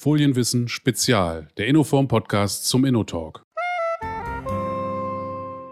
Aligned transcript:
Folienwissen 0.00 0.68
Spezial, 0.68 1.48
der 1.56 1.66
Innoform 1.66 2.06
Podcast 2.06 2.68
zum 2.68 2.84
InnoTalk. 2.84 3.42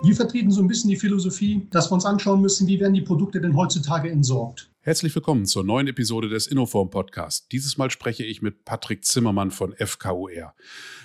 Wir 0.02 0.16
vertreten 0.16 0.50
so 0.50 0.60
ein 0.60 0.66
bisschen 0.66 0.90
die 0.90 0.96
Philosophie, 0.96 1.68
dass 1.70 1.92
wir 1.92 1.94
uns 1.94 2.04
anschauen 2.04 2.40
müssen, 2.40 2.66
wie 2.66 2.80
werden 2.80 2.94
die 2.94 3.02
Produkte 3.02 3.40
denn 3.40 3.56
heutzutage 3.56 4.10
entsorgt. 4.10 4.68
Herzlich 4.80 5.14
willkommen 5.14 5.46
zur 5.46 5.62
neuen 5.62 5.86
Episode 5.86 6.28
des 6.28 6.48
Innoform 6.48 6.90
Podcasts. 6.90 7.46
Dieses 7.46 7.78
Mal 7.78 7.88
spreche 7.92 8.24
ich 8.24 8.42
mit 8.42 8.64
Patrick 8.64 9.04
Zimmermann 9.04 9.52
von 9.52 9.76
FKUR. 9.76 10.54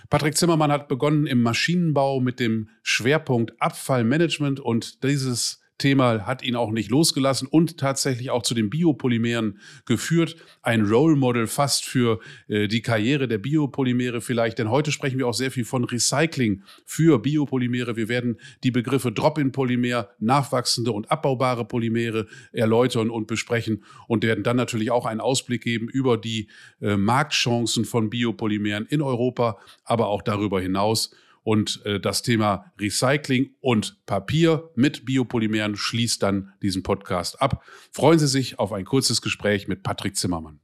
Patrick 0.10 0.36
Zimmermann 0.36 0.72
hat 0.72 0.88
begonnen 0.88 1.28
im 1.28 1.44
Maschinenbau 1.44 2.22
mit 2.22 2.40
dem 2.40 2.70
Schwerpunkt 2.82 3.54
Abfallmanagement 3.62 4.60
und 4.60 5.04
dieses 5.04 5.61
Thema 5.82 6.26
hat 6.26 6.44
ihn 6.44 6.56
auch 6.56 6.72
nicht 6.72 6.90
losgelassen 6.90 7.48
und 7.48 7.78
tatsächlich 7.78 8.30
auch 8.30 8.44
zu 8.44 8.54
den 8.54 8.70
Biopolymeren 8.70 9.60
geführt. 9.86 10.38
Ein 10.62 10.86
Role 10.86 11.16
Model 11.16 11.48
fast 11.48 11.84
für 11.84 12.20
äh, 12.48 12.68
die 12.68 12.82
Karriere 12.82 13.28
der 13.28 13.40
Biopolymere 13.40 14.22
vielleicht, 14.22 14.60
denn 14.60 14.70
heute 14.70 14.92
sprechen 14.92 15.18
wir 15.18 15.28
auch 15.28 15.34
sehr 15.34 15.52
viel 15.52 15.66
von 15.66 15.84
Recycling 15.84 16.64
für 16.86 17.20
Biopolymere. 17.20 17.96
Wir 17.96 18.08
werden 18.08 18.38
die 18.64 18.72
Begriffe 18.72 19.12
Drop-in-Polymer, 19.12 20.10
nachwachsende 20.20 20.92
und 20.92 21.12
abbaubare 21.12 21.66
Polymere 21.66 22.28
erläutern 22.52 23.10
und 23.10 23.28
besprechen 23.28 23.84
und 24.08 24.24
werden 24.24 24.44
dann 24.44 24.58
natürlich 24.58 24.92
auch 24.92 25.06
einen 25.06 25.20
Ausblick 25.20 25.64
geben 25.64 25.90
über 25.90 26.18
die 26.18 26.48
äh, 26.82 26.96
Marktchancen 26.96 27.86
von 27.86 28.10
Biopolymeren 28.10 28.86
in 28.86 29.02
Europa, 29.02 29.58
aber 29.84 30.08
auch 30.08 30.22
darüber 30.22 30.62
hinaus. 30.62 31.12
Und 31.44 31.84
äh, 31.86 32.00
das 32.00 32.22
Thema 32.22 32.72
Recycling 32.80 33.56
und 33.60 34.06
Papier 34.06 34.70
mit 34.76 35.06
Biopolymeren 35.06 35.76
schließt 35.76 36.22
dann 36.22 36.54
diesen 36.62 36.84
Podcast 36.84 37.42
ab. 37.42 37.64
Freuen 37.92 38.20
Sie 38.20 38.28
sich 38.28 38.60
auf 38.60 38.72
ein 38.72 38.86
kurzes 38.86 39.22
Gespräch 39.22 39.68
mit 39.68 39.82
Patrick 39.82 40.16
Zimmermann. 40.16 40.60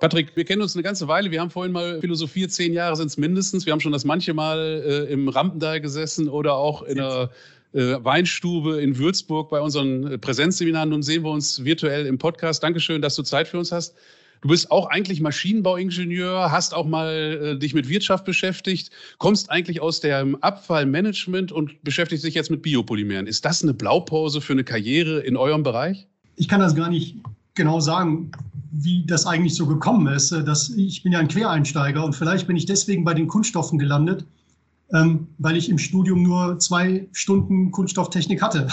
Patrick, 0.00 0.34
wir 0.34 0.44
kennen 0.44 0.62
uns 0.62 0.74
eine 0.74 0.82
ganze 0.82 1.08
Weile. 1.08 1.30
Wir 1.30 1.40
haben 1.40 1.50
vorhin 1.50 1.72
mal 1.72 2.00
philosophiert, 2.00 2.50
zehn 2.50 2.72
Jahre 2.72 2.96
sind 2.96 3.08
es 3.08 3.18
mindestens. 3.18 3.66
Wir 3.66 3.72
haben 3.74 3.80
schon 3.80 3.92
das 3.92 4.06
manche 4.06 4.32
Mal 4.32 4.82
äh, 4.84 5.12
im 5.12 5.28
Rampendal 5.28 5.80
gesessen 5.80 6.28
oder 6.28 6.54
auch 6.54 6.82
in 6.82 6.98
einer 6.98 7.30
äh, 7.74 7.96
Weinstube 8.02 8.80
in 8.80 8.96
Würzburg 8.96 9.50
bei 9.50 9.60
unseren 9.60 10.18
Präsenzseminaren. 10.18 10.88
Nun 10.88 11.02
sehen 11.02 11.22
wir 11.22 11.30
uns 11.30 11.64
virtuell 11.64 12.06
im 12.06 12.16
Podcast. 12.16 12.62
Dankeschön, 12.62 13.02
dass 13.02 13.14
du 13.14 13.22
Zeit 13.22 13.46
für 13.46 13.58
uns 13.58 13.72
hast. 13.72 13.94
Du 14.42 14.48
bist 14.48 14.70
auch 14.70 14.86
eigentlich 14.86 15.20
Maschinenbauingenieur, 15.20 16.50
hast 16.50 16.72
auch 16.72 16.86
mal 16.86 17.54
äh, 17.56 17.58
dich 17.58 17.74
mit 17.74 17.88
Wirtschaft 17.88 18.24
beschäftigt, 18.24 18.90
kommst 19.18 19.50
eigentlich 19.50 19.82
aus 19.82 20.00
dem 20.00 20.36
Abfallmanagement 20.42 21.52
und 21.52 21.82
beschäftigst 21.84 22.24
dich 22.24 22.34
jetzt 22.34 22.50
mit 22.50 22.62
Biopolymeren. 22.62 23.26
Ist 23.26 23.44
das 23.44 23.62
eine 23.62 23.74
Blaupause 23.74 24.40
für 24.40 24.54
eine 24.54 24.64
Karriere 24.64 25.20
in 25.20 25.36
eurem 25.36 25.62
Bereich? 25.62 26.06
Ich 26.36 26.48
kann 26.48 26.60
das 26.60 26.74
gar 26.74 26.88
nicht 26.88 27.16
genau 27.54 27.80
sagen, 27.80 28.30
wie 28.72 29.04
das 29.04 29.26
eigentlich 29.26 29.54
so 29.54 29.66
gekommen 29.66 30.06
ist. 30.06 30.32
Das, 30.32 30.70
ich 30.70 31.02
bin 31.02 31.12
ja 31.12 31.18
ein 31.18 31.28
Quereinsteiger 31.28 32.02
und 32.02 32.14
vielleicht 32.14 32.46
bin 32.46 32.56
ich 32.56 32.64
deswegen 32.64 33.04
bei 33.04 33.12
den 33.12 33.26
Kunststoffen 33.26 33.78
gelandet, 33.78 34.24
ähm, 34.94 35.26
weil 35.36 35.56
ich 35.56 35.68
im 35.68 35.76
Studium 35.76 36.22
nur 36.22 36.58
zwei 36.60 37.06
Stunden 37.12 37.70
Kunststofftechnik 37.72 38.40
hatte. 38.40 38.68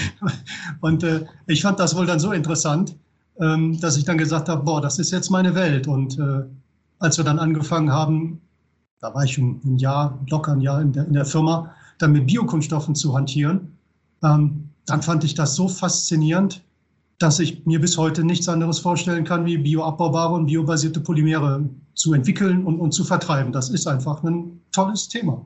und 0.80 1.02
äh, 1.02 1.24
ich 1.48 1.62
fand 1.62 1.80
das 1.80 1.96
wohl 1.96 2.06
dann 2.06 2.20
so 2.20 2.30
interessant, 2.30 2.94
ähm, 3.40 3.78
dass 3.80 3.96
ich 3.96 4.04
dann 4.04 4.18
gesagt 4.18 4.48
habe, 4.48 4.62
boah, 4.62 4.80
das 4.80 4.98
ist 4.98 5.10
jetzt 5.10 5.30
meine 5.30 5.54
Welt. 5.54 5.86
Und 5.86 6.18
äh, 6.18 6.44
als 6.98 7.18
wir 7.18 7.24
dann 7.24 7.38
angefangen 7.38 7.92
haben, 7.92 8.40
da 9.00 9.14
war 9.14 9.24
ich 9.24 9.36
ein 9.38 9.78
Jahr, 9.78 10.18
locker 10.28 10.52
ein 10.52 10.60
Jahr 10.60 10.80
in 10.80 10.92
der, 10.92 11.06
in 11.06 11.12
der 11.12 11.26
Firma, 11.26 11.72
dann 11.98 12.12
mit 12.12 12.26
Biokunststoffen 12.26 12.94
zu 12.94 13.14
hantieren, 13.14 13.76
ähm, 14.22 14.70
dann 14.86 15.02
fand 15.02 15.24
ich 15.24 15.34
das 15.34 15.54
so 15.54 15.68
faszinierend, 15.68 16.62
dass 17.18 17.38
ich 17.38 17.64
mir 17.66 17.80
bis 17.80 17.96
heute 17.96 18.24
nichts 18.24 18.48
anderes 18.48 18.78
vorstellen 18.78 19.24
kann, 19.24 19.46
wie 19.46 19.58
bioabbaubare 19.58 20.34
und 20.34 20.46
biobasierte 20.46 21.00
Polymere 21.00 21.68
zu 21.94 22.12
entwickeln 22.12 22.64
und, 22.64 22.78
und 22.78 22.92
zu 22.92 23.04
vertreiben. 23.04 23.52
Das 23.52 23.70
ist 23.70 23.86
einfach 23.86 24.22
ein 24.22 24.60
tolles 24.70 25.08
Thema. 25.08 25.44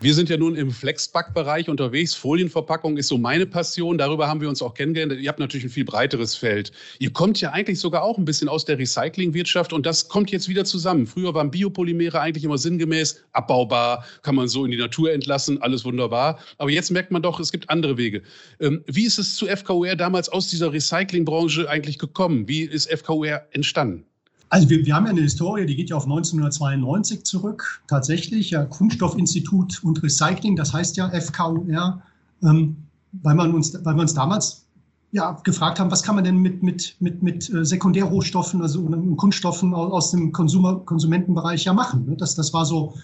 Wir 0.00 0.14
sind 0.14 0.28
ja 0.28 0.36
nun 0.36 0.54
im 0.54 0.70
Flexpack-Bereich 0.70 1.68
unterwegs. 1.68 2.14
Folienverpackung 2.14 2.98
ist 2.98 3.08
so 3.08 3.18
meine 3.18 3.46
Passion. 3.46 3.98
Darüber 3.98 4.28
haben 4.28 4.40
wir 4.40 4.48
uns 4.48 4.62
auch 4.62 4.74
kennengelernt. 4.74 5.20
Ihr 5.20 5.28
habt 5.28 5.40
natürlich 5.40 5.64
ein 5.64 5.70
viel 5.70 5.84
breiteres 5.84 6.36
Feld. 6.36 6.70
Ihr 7.00 7.12
kommt 7.12 7.40
ja 7.40 7.50
eigentlich 7.50 7.80
sogar 7.80 8.04
auch 8.04 8.16
ein 8.16 8.24
bisschen 8.24 8.48
aus 8.48 8.64
der 8.64 8.78
Recyclingwirtschaft 8.78 9.72
und 9.72 9.86
das 9.86 10.08
kommt 10.08 10.30
jetzt 10.30 10.48
wieder 10.48 10.64
zusammen. 10.64 11.08
Früher 11.08 11.34
waren 11.34 11.50
Biopolymere 11.50 12.20
eigentlich 12.20 12.44
immer 12.44 12.58
sinngemäß 12.58 13.24
abbaubar, 13.32 14.04
kann 14.22 14.36
man 14.36 14.46
so 14.46 14.64
in 14.64 14.70
die 14.70 14.76
Natur 14.76 15.12
entlassen, 15.12 15.60
alles 15.62 15.84
wunderbar. 15.84 16.38
Aber 16.58 16.70
jetzt 16.70 16.92
merkt 16.92 17.10
man 17.10 17.22
doch, 17.22 17.40
es 17.40 17.50
gibt 17.50 17.68
andere 17.68 17.96
Wege. 17.96 18.22
Ähm, 18.60 18.84
wie 18.86 19.04
ist 19.04 19.18
es 19.18 19.34
zu 19.34 19.46
FKUR 19.48 19.96
damals 19.96 20.28
aus 20.28 20.48
dieser 20.48 20.72
Recyclingbranche 20.72 21.68
eigentlich 21.68 21.98
gekommen? 21.98 22.46
Wie 22.46 22.62
ist 22.62 22.88
FKUR 22.88 23.42
entstanden? 23.50 24.04
Also 24.50 24.70
wir, 24.70 24.84
wir 24.84 24.94
haben 24.94 25.04
ja 25.04 25.10
eine 25.10 25.20
Historie, 25.20 25.66
die 25.66 25.76
geht 25.76 25.90
ja 25.90 25.96
auf 25.96 26.04
1992 26.04 27.24
zurück. 27.24 27.82
Tatsächlich, 27.86 28.50
ja, 28.50 28.64
Kunststoffinstitut 28.64 29.84
und 29.84 30.02
Recycling, 30.02 30.56
das 30.56 30.72
heißt 30.72 30.96
ja 30.96 31.10
FKUR, 31.10 32.02
ähm, 32.42 32.76
weil, 33.12 33.34
man 33.34 33.54
uns, 33.54 33.74
weil 33.84 33.94
wir 33.94 34.02
uns 34.02 34.14
damals 34.14 34.64
ja, 35.10 35.32
gefragt 35.42 35.80
haben, 35.80 35.90
was 35.90 36.02
kann 36.02 36.14
man 36.14 36.24
denn 36.24 36.38
mit, 36.38 36.62
mit, 36.62 36.96
mit, 37.00 37.22
mit 37.22 37.52
äh, 37.52 37.64
Sekundärrohstoffen, 37.64 38.60
also 38.60 38.82
Kunststoffen 39.16 39.74
aus 39.74 40.10
dem 40.10 40.32
Konsumer, 40.32 40.76
Konsumentenbereich 40.80 41.64
ja 41.64 41.72
machen. 41.72 42.06
Ne? 42.06 42.16
Das, 42.16 42.34
das 42.34 42.52
war 42.52 42.66
so 42.66 42.94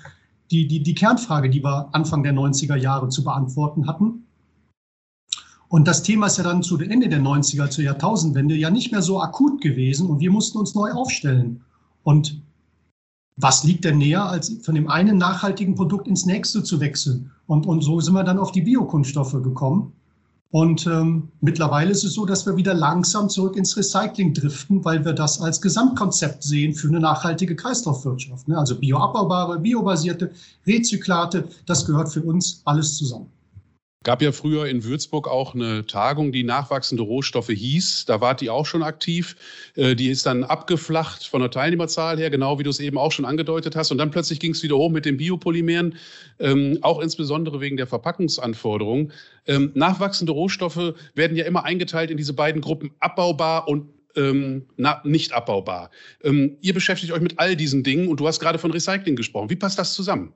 die, 0.51 0.67
die, 0.69 0.83
die 0.83 0.95
Kernfrage, 0.95 1.49
die 1.49 1.65
wir 1.65 1.89
Anfang 1.93 2.23
der 2.23 2.35
90er 2.35 2.77
Jahre 2.77 3.09
zu 3.09 3.25
beantworten 3.25 3.87
hatten. 3.87 4.27
Und 5.75 5.89
das 5.89 6.05
Thema 6.05 6.27
ist 6.27 6.39
ja 6.39 6.45
dann 6.45 6.63
zu 6.63 6.79
Ende 6.79 7.09
der 7.09 7.21
90er, 7.21 7.69
zur 7.69 7.83
Jahrtausendwende 7.83 8.55
ja 8.55 8.71
nicht 8.71 8.93
mehr 8.93 9.03
so 9.03 9.21
akut 9.21 9.61
gewesen 9.61 10.09
und 10.09 10.21
wir 10.21 10.31
mussten 10.31 10.57
uns 10.59 10.77
neu 10.77 10.93
aufstellen. 10.93 11.65
Und 12.05 12.41
was 13.37 13.65
liegt 13.65 13.85
denn 13.85 13.99
näher, 13.99 14.25
als 14.25 14.57
von 14.63 14.77
dem 14.77 14.89
einen 14.89 15.19
nachhaltigen 15.19 15.75
Produkt 15.75 16.07
ins 16.07 16.27
nächste 16.27 16.63
zu 16.63 16.79
wechseln? 16.79 17.33
Und, 17.49 17.67
und 17.67 17.81
so 17.81 17.99
sind 17.99 18.15
wir 18.15 18.23
dann 18.23 18.39
auf 18.39 18.53
die 18.53 18.61
Biokunststoffe 18.61 19.43
gekommen. 19.43 19.93
Und 20.53 20.87
ähm, 20.87 21.31
mittlerweile 21.41 21.91
ist 21.91 22.05
es 22.05 22.15
so, 22.15 22.25
dass 22.25 22.47
wir 22.47 22.57
wieder 22.57 22.75
langsam 22.75 23.29
zurück 23.29 23.57
ins 23.57 23.77
Recycling 23.77 24.33
driften, 24.33 24.85
weil 24.85 25.05
wir 25.05 25.13
das 25.13 25.41
als 25.41 25.61
Gesamtkonzept 25.61 26.45
sehen 26.45 26.75
für 26.75 26.87
eine 26.87 27.01
nachhaltige 27.01 27.57
Kreislaufwirtschaft. 27.57 28.47
Ne? 28.47 28.57
Also 28.57 28.79
bioabbaubare, 28.79 29.59
biobasierte, 29.59 30.31
Rezyklate, 30.69 31.49
das 31.67 31.85
gehört 31.85 32.11
für 32.11 32.23
uns 32.23 32.63
alles 32.65 32.97
zusammen. 32.97 33.34
Gab 34.05 34.21
ja 34.21 34.33
früher 34.33 34.67
in 34.67 34.85
Würzburg 34.85 35.27
auch 35.29 35.55
eine 35.55 35.87
Tagung, 35.87 36.31
die 36.31 36.45
nachwachsende 36.45 37.03
Rohstoffe 37.03 37.49
hieß. 37.49 38.05
Da 38.05 38.21
wart 38.21 38.43
die 38.43 38.51
auch 38.51 38.67
schon 38.67 38.83
aktiv. 38.83 39.35
Äh, 39.77 39.97
die 39.97 40.09
ist 40.09 40.27
dann 40.27 40.45
abgeflacht 40.45 41.27
von 41.27 41.41
der 41.41 41.51
Teilnehmerzahl 41.51 42.19
her, 42.19 42.29
genau 42.29 42.59
wie 42.59 42.65
du 42.65 42.71
es 42.71 42.81
eben 42.81 42.99
auch 42.99 43.13
schon 43.13 43.25
angedeutet 43.25 43.77
hast. 43.77 43.91
Und 43.91 43.99
dann 43.99 44.11
plötzlich 44.11 44.41
ging 44.41 44.53
es 44.53 44.63
wieder 44.63 44.77
hoch 44.77 44.91
mit 44.91 45.07
den 45.07 45.17
Biopolymeren, 45.17 45.97
ähm, 46.39 46.79
auch 46.83 47.01
insbesondere 47.01 47.63
wegen 47.63 47.79
der 47.79 47.87
Verpackungsanforderungen. 47.87 49.11
Ähm, 49.47 49.73
nachwachsende 49.75 50.33
Rohstoffe 50.33 50.95
werden 51.15 51.37
ja 51.37 51.47
immer 51.47 51.65
eingeteilt 51.65 52.11
in 52.11 52.19
diese 52.19 52.35
beiden 52.35 52.61
Gruppen 52.61 52.91
abbaubar 53.01 53.67
und 53.69 53.89
ähm, 54.17 54.67
na, 54.77 55.01
nicht 55.05 55.33
abbaubar. 55.33 55.91
Ähm, 56.23 56.59
ihr 56.61 56.75
beschäftigt 56.75 57.11
euch 57.11 57.23
mit 57.23 57.39
all 57.39 57.57
diesen 57.57 57.83
Dingen 57.83 58.09
und 58.09 58.21
du 58.21 58.29
hast 58.29 58.39
gerade 58.39 58.59
von 58.59 58.71
Recycling 58.71 59.17
gesprochen. 59.17 59.49
Wie 59.49 59.57
passt 59.57 59.79
das 59.79 59.95
zusammen? 59.95 60.35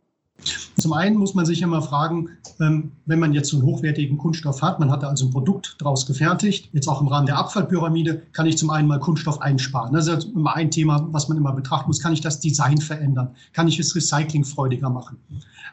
Zum 0.78 0.92
einen 0.92 1.16
muss 1.16 1.34
man 1.34 1.44
sich 1.44 1.60
immer 1.62 1.82
fragen, 1.82 2.28
ähm, 2.60 2.92
wenn 3.06 3.18
man 3.18 3.32
jetzt 3.32 3.48
so 3.48 3.56
einen 3.56 3.66
hochwertigen 3.66 4.16
Kunststoff 4.16 4.62
hat, 4.62 4.78
man 4.78 4.90
hat 4.90 5.02
da 5.02 5.08
also 5.08 5.26
ein 5.26 5.30
Produkt 5.30 5.76
daraus 5.80 6.06
gefertigt, 6.06 6.70
jetzt 6.72 6.88
auch 6.88 7.00
im 7.00 7.08
Rahmen 7.08 7.26
der 7.26 7.36
Abfallpyramide, 7.36 8.22
kann 8.32 8.46
ich 8.46 8.56
zum 8.56 8.70
einen 8.70 8.86
mal 8.86 9.00
Kunststoff 9.00 9.40
einsparen. 9.42 9.92
Das 9.92 10.06
ist 10.06 10.24
immer 10.34 10.54
ein 10.54 10.70
Thema, 10.70 11.06
was 11.10 11.28
man 11.28 11.36
immer 11.36 11.52
betrachten 11.52 11.88
muss. 11.88 12.00
Kann 12.00 12.12
ich 12.12 12.20
das 12.20 12.38
Design 12.38 12.78
verändern? 12.78 13.34
Kann 13.52 13.66
ich 13.66 13.78
es 13.80 13.94
recyclingfreudiger 13.94 14.88
machen? 14.88 15.18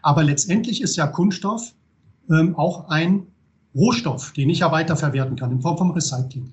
Aber 0.01 0.23
letztendlich 0.23 0.81
ist 0.81 0.95
ja 0.95 1.05
Kunststoff 1.05 1.73
ähm, 2.29 2.55
auch 2.55 2.89
ein 2.89 3.27
Rohstoff, 3.75 4.33
den 4.33 4.49
ich 4.49 4.59
ja 4.59 4.71
weiterverwerten 4.71 5.35
kann 5.35 5.51
in 5.51 5.61
Form 5.61 5.77
von 5.77 5.91
Recycling. 5.91 6.49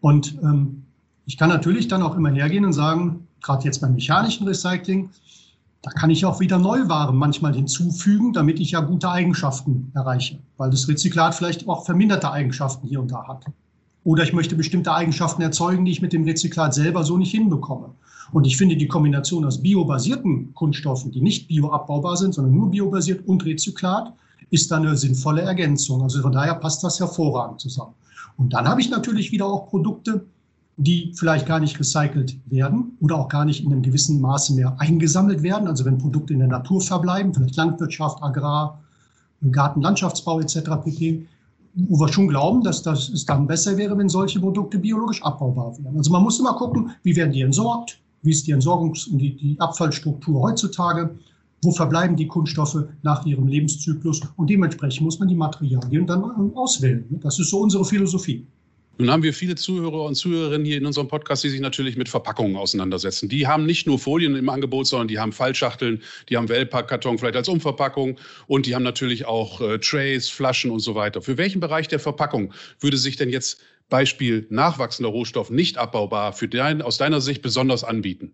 Und 0.00 0.38
ähm, 0.42 0.84
ich 1.26 1.36
kann 1.36 1.50
natürlich 1.50 1.88
dann 1.88 2.02
auch 2.02 2.16
immer 2.16 2.30
hergehen 2.30 2.64
und 2.64 2.72
sagen, 2.72 3.26
gerade 3.42 3.64
jetzt 3.64 3.80
beim 3.80 3.94
mechanischen 3.94 4.46
Recycling, 4.46 5.10
da 5.86 5.92
kann 5.92 6.10
ich 6.10 6.24
auch 6.24 6.40
wieder 6.40 6.58
Neuwaren 6.58 7.16
manchmal 7.16 7.54
hinzufügen, 7.54 8.32
damit 8.32 8.58
ich 8.58 8.72
ja 8.72 8.80
gute 8.80 9.08
Eigenschaften 9.08 9.92
erreiche, 9.94 10.40
weil 10.56 10.68
das 10.68 10.88
Rezyklat 10.88 11.36
vielleicht 11.36 11.68
auch 11.68 11.84
verminderte 11.84 12.32
Eigenschaften 12.32 12.88
hier 12.88 13.00
und 13.00 13.12
da 13.12 13.28
hat. 13.28 13.44
Oder 14.02 14.24
ich 14.24 14.32
möchte 14.32 14.56
bestimmte 14.56 14.92
Eigenschaften 14.92 15.42
erzeugen, 15.42 15.84
die 15.84 15.92
ich 15.92 16.02
mit 16.02 16.12
dem 16.12 16.24
Rezyklat 16.24 16.74
selber 16.74 17.04
so 17.04 17.16
nicht 17.16 17.30
hinbekomme. 17.30 17.90
Und 18.32 18.48
ich 18.48 18.56
finde 18.56 18.76
die 18.76 18.88
Kombination 18.88 19.44
aus 19.44 19.62
biobasierten 19.62 20.52
Kunststoffen, 20.54 21.12
die 21.12 21.20
nicht 21.20 21.46
bioabbaubar 21.46 22.16
sind, 22.16 22.34
sondern 22.34 22.56
nur 22.56 22.68
biobasiert 22.68 23.24
und 23.28 23.44
Rezyklat, 23.44 24.12
ist 24.50 24.72
dann 24.72 24.84
eine 24.84 24.96
sinnvolle 24.96 25.42
Ergänzung. 25.42 26.02
Also 26.02 26.20
von 26.20 26.32
daher 26.32 26.56
passt 26.56 26.82
das 26.82 26.98
hervorragend 26.98 27.60
zusammen. 27.60 27.94
Und 28.36 28.54
dann 28.54 28.66
habe 28.66 28.80
ich 28.80 28.90
natürlich 28.90 29.30
wieder 29.30 29.46
auch 29.46 29.68
Produkte, 29.68 30.26
die 30.76 31.12
vielleicht 31.16 31.46
gar 31.46 31.58
nicht 31.58 31.78
recycelt 31.80 32.36
werden 32.46 32.96
oder 33.00 33.16
auch 33.16 33.28
gar 33.28 33.44
nicht 33.44 33.64
in 33.64 33.72
einem 33.72 33.82
gewissen 33.82 34.20
Maße 34.20 34.54
mehr 34.54 34.76
eingesammelt 34.78 35.42
werden. 35.42 35.68
Also 35.68 35.84
wenn 35.86 35.96
Produkte 35.96 36.34
in 36.34 36.40
der 36.40 36.48
Natur 36.48 36.80
verbleiben, 36.80 37.32
vielleicht 37.32 37.56
Landwirtschaft, 37.56 38.22
Agrar, 38.22 38.78
Gartenlandschaftsbau 39.50 40.40
etc. 40.40 40.60
pp. 40.84 41.26
wo 41.74 41.98
wir 41.98 42.08
schon 42.08 42.28
glauben, 42.28 42.62
dass 42.62 42.82
das 42.82 43.08
es 43.08 43.24
dann 43.24 43.46
besser 43.46 43.76
wäre, 43.76 43.96
wenn 43.96 44.08
solche 44.08 44.40
Produkte 44.40 44.78
biologisch 44.78 45.22
abbaubar 45.22 45.76
wären. 45.78 45.96
Also 45.96 46.10
man 46.10 46.22
muss 46.22 46.38
immer 46.38 46.54
gucken, 46.54 46.90
wie 47.02 47.16
werden 47.16 47.32
die 47.32 47.42
entsorgt, 47.42 47.98
wie 48.22 48.30
ist 48.30 48.46
die 48.46 48.54
Entsorgungs- 48.54 49.10
und 49.10 49.18
die, 49.18 49.34
die 49.36 49.58
Abfallstruktur 49.58 50.42
heutzutage, 50.42 51.14
wo 51.62 51.70
verbleiben 51.70 52.16
die 52.16 52.26
Kunststoffe 52.26 52.84
nach 53.02 53.24
ihrem 53.24 53.46
Lebenszyklus 53.46 54.20
und 54.36 54.50
dementsprechend 54.50 55.04
muss 55.04 55.18
man 55.18 55.28
die 55.28 55.34
Materialien 55.34 56.06
dann 56.06 56.54
auswählen. 56.54 57.04
Das 57.22 57.38
ist 57.38 57.50
so 57.50 57.60
unsere 57.60 57.84
Philosophie. 57.84 58.46
Nun 58.98 59.10
haben 59.10 59.22
wir 59.22 59.34
viele 59.34 59.56
Zuhörer 59.56 60.04
und 60.04 60.14
Zuhörerinnen 60.14 60.64
hier 60.64 60.78
in 60.78 60.86
unserem 60.86 61.08
Podcast, 61.08 61.44
die 61.44 61.50
sich 61.50 61.60
natürlich 61.60 61.96
mit 61.96 62.08
Verpackungen 62.08 62.56
auseinandersetzen. 62.56 63.28
Die 63.28 63.46
haben 63.46 63.66
nicht 63.66 63.86
nur 63.86 63.98
Folien 63.98 64.34
im 64.36 64.48
Angebot, 64.48 64.86
sondern 64.86 65.08
die 65.08 65.18
haben 65.18 65.32
Fallschachteln, 65.32 66.02
die 66.30 66.36
haben 66.38 66.48
Wellpackkarton 66.48 67.18
vielleicht 67.18 67.36
als 67.36 67.48
Umverpackung 67.48 68.18
und 68.46 68.64
die 68.64 68.74
haben 68.74 68.84
natürlich 68.84 69.26
auch 69.26 69.60
äh, 69.60 69.78
Trays, 69.78 70.30
Flaschen 70.30 70.70
und 70.70 70.80
so 70.80 70.94
weiter. 70.94 71.20
Für 71.20 71.36
welchen 71.36 71.60
Bereich 71.60 71.88
der 71.88 71.98
Verpackung 71.98 72.54
würde 72.80 72.96
sich 72.96 73.16
denn 73.16 73.28
jetzt 73.28 73.60
Beispiel 73.90 74.46
nachwachsender 74.48 75.10
Rohstoff 75.10 75.50
nicht 75.50 75.76
abbaubar 75.76 76.32
für 76.32 76.48
dein, 76.48 76.80
aus 76.80 76.96
deiner 76.96 77.20
Sicht 77.20 77.42
besonders 77.42 77.84
anbieten? 77.84 78.32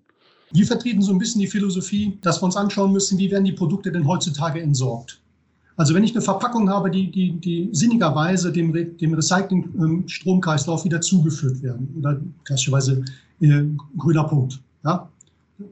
Wir 0.53 0.67
vertreten 0.67 1.03
so 1.03 1.12
ein 1.12 1.19
bisschen 1.19 1.41
die 1.41 1.49
Philosophie, 1.49 2.19
dass 2.20 2.41
wir 2.41 2.44
uns 2.44 2.56
anschauen 2.56 2.93
müssen, 2.93 3.19
wie 3.19 3.31
werden 3.31 3.44
die 3.44 3.53
Produkte 3.53 3.91
denn 3.91 4.06
heutzutage 4.06 4.61
entsorgt. 4.61 5.22
Also 5.77 5.95
wenn 5.95 6.05
ich 6.05 6.13
eine 6.13 6.23
Verpackung 6.23 6.69
habe, 6.69 6.91
die, 6.91 7.11
die, 7.11 7.33
die 7.33 7.69
sinnigerweise 7.73 8.53
dem, 8.53 8.73
dem 8.73 9.15
Recycling-Stromkreislauf 9.15 10.85
wieder 10.85 11.01
zugeführt 11.01 11.63
werden 11.63 11.95
oder 11.99 12.21
klassischerweise 12.45 13.05
äh, 13.41 13.65
grüner 13.97 14.25
Punkt, 14.25 14.61
ja, 14.85 15.09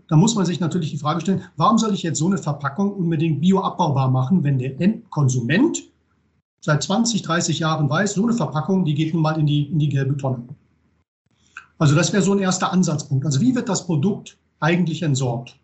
da 0.08 0.16
muss 0.16 0.34
man 0.34 0.46
sich 0.46 0.60
natürlich 0.60 0.90
die 0.90 0.98
Frage 0.98 1.20
stellen, 1.20 1.42
warum 1.56 1.78
soll 1.78 1.94
ich 1.94 2.02
jetzt 2.02 2.18
so 2.18 2.26
eine 2.26 2.38
Verpackung 2.38 2.92
unbedingt 2.92 3.40
bioabbaubar 3.40 4.10
machen, 4.10 4.42
wenn 4.44 4.58
der 4.58 4.80
Endkonsument 4.80 5.82
seit 6.60 6.82
20, 6.82 7.22
30 7.22 7.58
Jahren 7.58 7.88
weiß, 7.88 8.14
so 8.14 8.22
eine 8.22 8.32
Verpackung, 8.32 8.84
die 8.84 8.94
geht 8.94 9.14
nun 9.14 9.22
mal 9.22 9.38
in 9.38 9.46
die, 9.46 9.64
in 9.64 9.78
die 9.78 9.88
gelbe 9.88 10.16
Tonne. 10.16 10.42
Also 11.78 11.94
das 11.94 12.12
wäre 12.12 12.22
so 12.22 12.32
ein 12.32 12.38
erster 12.38 12.72
Ansatzpunkt. 12.72 13.24
Also 13.24 13.40
wie 13.40 13.54
wird 13.54 13.68
das 13.68 13.86
Produkt 13.86 14.36
eigentlich 14.60 15.02
entsorgt? 15.02 15.58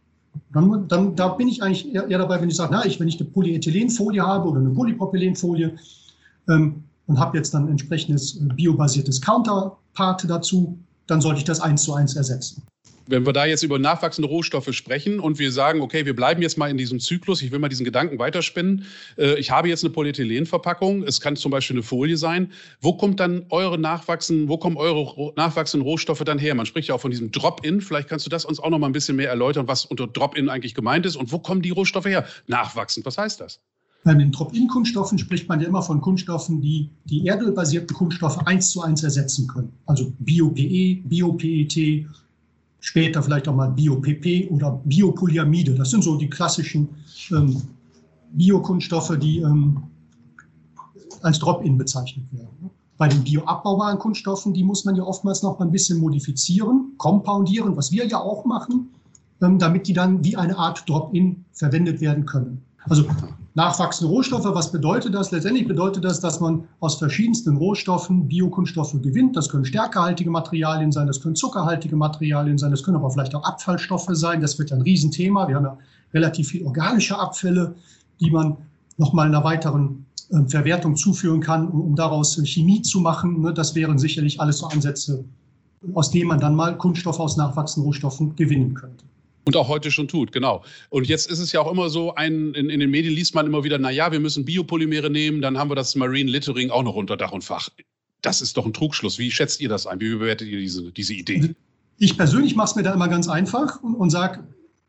Dann, 0.53 0.88
dann, 0.88 1.17
da 1.17 1.29
bin 1.29 1.49
ich 1.49 1.62
eigentlich 1.62 1.94
eher, 1.94 2.09
eher 2.09 2.19
dabei, 2.19 2.41
wenn 2.41 2.49
ich 2.49 2.56
sage, 2.56 2.73
na, 2.73 2.85
ich, 2.85 2.99
wenn 3.00 3.09
ich 3.09 3.21
eine 3.21 3.29
Polyethylenfolie 3.29 4.23
habe 4.23 4.49
oder 4.49 4.61
eine 4.61 4.71
Polypropylenfolie 4.71 5.77
ähm, 6.49 6.85
und 7.06 7.19
habe 7.19 7.37
jetzt 7.37 7.55
dann 7.55 7.69
entsprechendes 7.69 8.38
biobasiertes 8.55 9.21
Counterpart 9.21 10.29
dazu, 10.29 10.79
dann 11.06 11.21
sollte 11.21 11.38
ich 11.38 11.44
das 11.44 11.61
eins 11.61 11.83
zu 11.83 11.94
eins 11.94 12.17
ersetzen 12.17 12.62
wenn 13.08 13.25
wir 13.25 13.32
da 13.32 13.44
jetzt 13.44 13.62
über 13.62 13.79
nachwachsende 13.79 14.29
Rohstoffe 14.29 14.73
sprechen 14.73 15.20
und 15.20 15.38
wir 15.38 15.53
sagen, 15.53 15.81
okay, 15.81 16.06
wir 16.06 16.17
bleiben 16.17 16.43
jetzt 16.43 16.58
mal 16.58 16.70
in 16.70 16.76
diesem 16.76 17.00
Zyklus, 17.00 17.43
ich 17.43 17.53
will 17.53 17.58
mal 17.58 17.69
diesen 17.69 17.85
Gedanken 17.85 18.19
weiterspinnen. 18.19 18.85
Äh, 19.17 19.38
ich 19.38 19.50
habe 19.50 19.69
jetzt 19.69 19.85
eine 19.85 19.93
Polyethylenverpackung, 19.93 21.03
es 21.03 21.20
kann 21.20 21.37
zum 21.37 21.50
Beispiel 21.50 21.76
eine 21.76 21.82
Folie 21.82 22.17
sein. 22.17 22.53
Wo 22.81 22.94
kommt 22.94 23.20
dann 23.20 23.47
eure 23.50 23.79
nachwachsenden, 23.79 24.49
wo 24.49 24.58
kommen 24.58 24.76
eure 24.76 25.32
nachwachsenden 25.37 25.87
Rohstoffe 25.87 26.25
dann 26.25 26.38
her? 26.38 26.55
Man 26.55 26.67
spricht 26.67 26.88
ja 26.88 26.94
auch 26.94 27.00
von 27.00 27.11
diesem 27.11 27.31
Drop-in. 27.31 27.81
Vielleicht 27.81 28.08
kannst 28.08 28.26
du 28.26 28.31
das 28.31 28.44
uns 28.44 28.61
auch 28.61 28.70
noch 28.70 28.79
mal 28.79 28.87
ein 28.87 28.93
bisschen 28.93 29.17
mehr 29.17 29.29
erläutern, 29.29 29.69
was 29.69 29.85
unter 29.85 30.06
Drop-in 30.06 30.49
eigentlich 30.49 30.75
gemeint 30.75 31.06
ist 31.06 31.17
und 31.17 31.32
wo 31.32 31.38
kommen 31.38 31.62
die 31.62 31.70
Rohstoffe 31.70 32.06
her? 32.06 32.26
Nachwachsend, 32.47 33.06
was 33.06 33.19
heißt 33.19 33.41
das? 33.41 33.61
Bei 34.06 34.14
den 34.14 34.31
Drop-in-Kunststoffen 34.31 35.19
spricht 35.19 35.49
man 35.49 35.61
ja 35.61 35.67
immer 35.67 35.82
von 35.82 36.00
Kunststoffen, 36.00 36.61
die 36.61 36.91
die 37.06 37.26
erdölbasierten 37.26 37.97
Kunststoffe 37.97 38.38
eins 38.47 38.70
zu 38.70 38.81
eins 38.81 39.02
ersetzen 39.02 39.49
können. 39.49 39.73
Also 39.85 40.12
Bio-PE, 40.20 41.02
Bio-PET, 41.09 42.06
später 42.81 43.23
vielleicht 43.23 43.49
auch 43.49 43.55
mal 43.55 43.70
Bio-PP 43.70 44.49
oder 44.50 44.81
Biopolyamide. 44.84 45.75
Das 45.75 45.90
sind 45.90 46.05
so 46.05 46.17
die 46.17 46.28
klassischen 46.28 46.88
ähm, 47.31 47.62
Biokunststoffe, 48.32 49.17
die 49.19 49.38
ähm, 49.38 49.82
als 51.23 51.38
Drop-in 51.38 51.78
bezeichnet 51.78 52.26
werden. 52.32 52.70
Bei 52.99 53.08
den 53.08 53.25
bioabbaubaren 53.25 53.99
Kunststoffen, 53.99 54.55
die 54.55 54.64
muss 54.64 54.84
man 54.84 54.96
ja 54.96 55.02
oftmals 55.02 55.43
noch 55.43 55.61
ein 55.61 55.70
bisschen 55.70 55.99
modifizieren, 55.99 56.93
compoundieren, 56.96 57.76
was 57.76 57.93
wir 57.93 58.06
ja 58.06 58.19
auch 58.19 58.44
machen, 58.44 58.88
ähm, 59.43 59.58
damit 59.58 59.87
die 59.87 59.93
dann 59.93 60.25
wie 60.25 60.37
eine 60.37 60.56
Art 60.56 60.88
Drop-in 60.88 61.44
verwendet 61.52 62.00
werden 62.00 62.25
können. 62.25 62.62
Also 62.84 63.05
nachwachsende 63.56 64.12
Rohstoffe, 64.12 64.44
was 64.44 64.70
bedeutet 64.70 65.14
das? 65.14 65.31
Letztendlich 65.31 65.67
bedeutet 65.67 66.05
das, 66.05 66.20
dass 66.20 66.41
man 66.41 66.69
aus 66.81 66.97
verschiedensten 66.97 67.56
Rohstoffen 67.56 68.29
Biokunststoffe 68.29 69.00
gewinnt. 69.00 69.35
Das 69.35 69.49
können 69.49 69.64
stärkehaltige 69.64 70.31
Materialien 70.31 70.93
sein, 70.93 71.06
das 71.06 71.23
können 71.23 71.37
zuckerhaltige 71.37 71.97
Materialien 71.97 72.58
sein, 72.58 72.70
das 72.70 72.82
können 72.82 72.99
aber 72.99 73.11
vielleicht 73.11 73.35
auch 73.35 73.43
Abfallstoffe 73.44 74.11
sein. 74.11 74.43
Das 74.43 74.58
wird 74.58 74.73
ein 74.73 74.82
Riesenthema. 74.82 75.49
Wir 75.49 75.56
haben 75.56 75.64
ja 75.64 75.79
relativ 76.12 76.49
viel 76.49 76.67
organische 76.67 77.19
Abfälle, 77.19 77.75
die 78.20 78.31
man 78.31 78.58
nochmal 78.99 79.26
einer 79.26 79.43
weiteren 79.43 80.05
ähm, 80.32 80.49
Verwertung 80.49 80.94
zuführen 80.94 81.41
kann, 81.41 81.69
um, 81.69 81.97
daraus 81.97 82.38
Chemie 82.44 82.82
zu 82.82 83.00
machen. 83.00 83.41
Ne, 83.41 83.55
das 83.55 83.75
wären 83.75 83.99
sicherlich 83.99 84.38
alles 84.38 84.59
so 84.59 84.67
Ansätze, 84.67 85.25
aus 85.94 86.11
denen 86.11 86.29
man 86.29 86.41
dann 86.41 86.55
mal 86.55 86.76
Kunststoffe 86.76 87.20
aus 87.20 87.38
nachwachsenden 87.38 87.87
Rohstoffen 87.87 88.37
gewinnen 88.37 88.75
könnte. 88.75 89.06
Und 89.46 89.56
auch 89.56 89.69
heute 89.69 89.93
schon 89.93 90.08
tut, 90.08 90.32
genau. 90.32 90.64
Und 90.90 91.06
jetzt 91.06 91.31
ist 91.31 91.38
es 91.38 91.52
ja 91.52 91.60
auch 91.60 91.70
immer 91.70 91.88
so, 91.88 92.12
ein, 92.16 92.52
in, 92.54 92.69
in 92.69 92.81
den 92.81 92.90
Medien 92.90 93.14
liest 93.14 93.32
man 93.32 93.46
immer 93.46 93.62
wieder, 93.62 93.78
naja, 93.78 94.10
wir 94.10 94.19
müssen 94.19 94.44
Biopolymere 94.44 95.08
nehmen, 95.08 95.40
dann 95.40 95.56
haben 95.56 95.70
wir 95.70 95.76
das 95.76 95.94
Marine 95.94 96.28
Littering 96.28 96.70
auch 96.70 96.82
noch 96.82 96.96
unter 96.96 97.16
Dach 97.16 97.31
und 97.31 97.44
Fach. 97.44 97.69
Das 98.22 98.43
ist 98.43 98.56
doch 98.56 98.66
ein 98.66 98.72
Trugschluss. 98.72 99.20
Wie 99.20 99.31
schätzt 99.31 99.60
ihr 99.60 99.69
das 99.69 99.87
ein? 99.87 100.00
Wie 100.00 100.10
bewertet 100.10 100.48
ihr 100.48 100.58
diese, 100.58 100.90
diese 100.90 101.14
Idee? 101.14 101.54
Ich 101.98 102.16
persönlich 102.16 102.56
mache 102.56 102.70
es 102.70 102.75
mir 102.75 102.82
da 102.82 102.93
immer 102.93 103.06
ganz 103.06 103.28
einfach 103.28 103.81
und, 103.84 103.94
und 103.94 104.10
sage, 104.10 104.43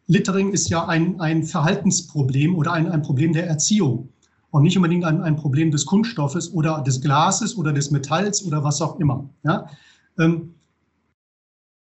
Littering 0.07 0.51
ist 0.51 0.69
ja 0.69 0.88
ein, 0.88 1.21
ein 1.21 1.44
Verhaltensproblem 1.44 2.56
oder 2.56 2.74
ein, 2.74 2.88
ein 2.89 3.03
Problem 3.03 3.33
der 3.33 3.45
Erziehung 3.45 4.10
und 4.50 4.63
nicht 4.63 4.75
unbedingt 4.75 5.06
ein, 5.06 5.21
ein 5.21 5.36
Problem 5.36 5.69
des 5.69 5.86
Kunststoffes 5.86 6.51
oder 6.51 6.81
des 6.81 7.00
Glases 7.00 7.56
oder 7.56 7.74
des 7.74 7.92
Metalls 7.92 8.44
oder 8.44 8.63
was 8.63 8.81
auch 8.81 9.00
immer. 9.00 9.30
Ja? 9.44 9.69
Ähm, 10.18 10.56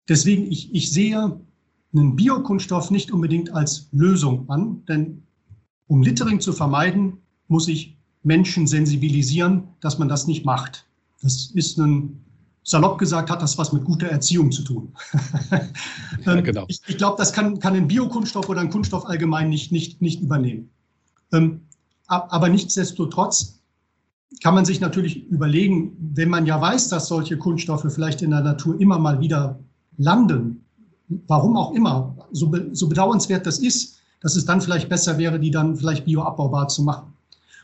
deswegen, 0.10 0.52
ich, 0.52 0.74
ich 0.74 0.92
sehe 0.92 1.40
einen 1.94 2.16
Biokunststoff 2.16 2.92
nicht 2.92 3.12
unbedingt 3.12 3.54
als 3.54 3.88
Lösung 3.92 4.50
an, 4.50 4.84
denn 4.88 5.24
um 5.88 6.02
Littering 6.02 6.40
zu 6.40 6.54
vermeiden, 6.54 7.18
muss 7.48 7.68
ich 7.68 7.98
Menschen 8.24 8.68
sensibilisieren, 8.68 9.68
dass 9.82 10.00
man 10.00 10.08
das 10.08 10.28
nicht 10.28 10.46
macht. 10.46 10.86
Das 11.22 11.52
ist 11.54 11.78
ein, 11.78 12.24
salopp 12.64 12.98
gesagt, 12.98 13.30
hat 13.30 13.42
das 13.42 13.58
was 13.58 13.74
mit 13.74 13.84
guter 13.84 14.08
Erziehung 14.08 14.52
zu 14.52 14.64
tun. 14.64 14.94
ja, 16.26 16.34
ähm, 16.34 16.44
genau. 16.44 16.66
Ich, 16.68 16.80
ich 16.88 16.98
glaube, 16.98 17.18
das 17.18 17.34
kann, 17.34 17.60
kann 17.60 17.76
ein 17.76 17.88
Biokunststoff 17.88 18.50
oder 18.50 18.62
ein 18.62 18.70
Kunststoff 18.70 19.06
allgemein 19.06 19.50
nicht, 19.50 19.72
nicht, 19.72 20.02
nicht 20.02 20.22
übernehmen. 20.22 20.70
Ähm, 21.32 21.62
aber 22.08 22.50
nichtsdestotrotz 22.50 23.60
kann 24.42 24.56
man 24.56 24.66
sich 24.66 24.80
natürlich 24.80 25.28
überlegen, 25.28 25.96
wenn 26.00 26.30
man 26.30 26.46
ja 26.46 26.60
weiß, 26.60 26.90
dass 26.90 27.08
solche 27.08 27.38
Kunststoffe 27.38 27.86
vielleicht 27.94 28.22
in 28.22 28.32
der 28.32 28.42
Natur 28.42 28.80
immer 28.80 29.00
mal 29.00 29.20
wieder 29.20 29.60
landen, 29.98 30.63
warum 31.28 31.58
auch 31.58 31.74
immer, 31.74 32.16
so, 32.32 32.48
be, 32.48 32.70
so 32.72 32.88
bedauernswert 32.88 33.46
das 33.46 33.60
ist, 33.60 34.00
dass 34.22 34.36
es 34.36 34.46
dann 34.46 34.62
vielleicht 34.62 34.90
besser 34.90 35.18
wäre, 35.18 35.40
die 35.40 35.52
dann 35.52 35.76
vielleicht 35.76 36.06
bioabbaubar 36.06 36.68
zu 36.68 36.84
machen. 36.84 37.14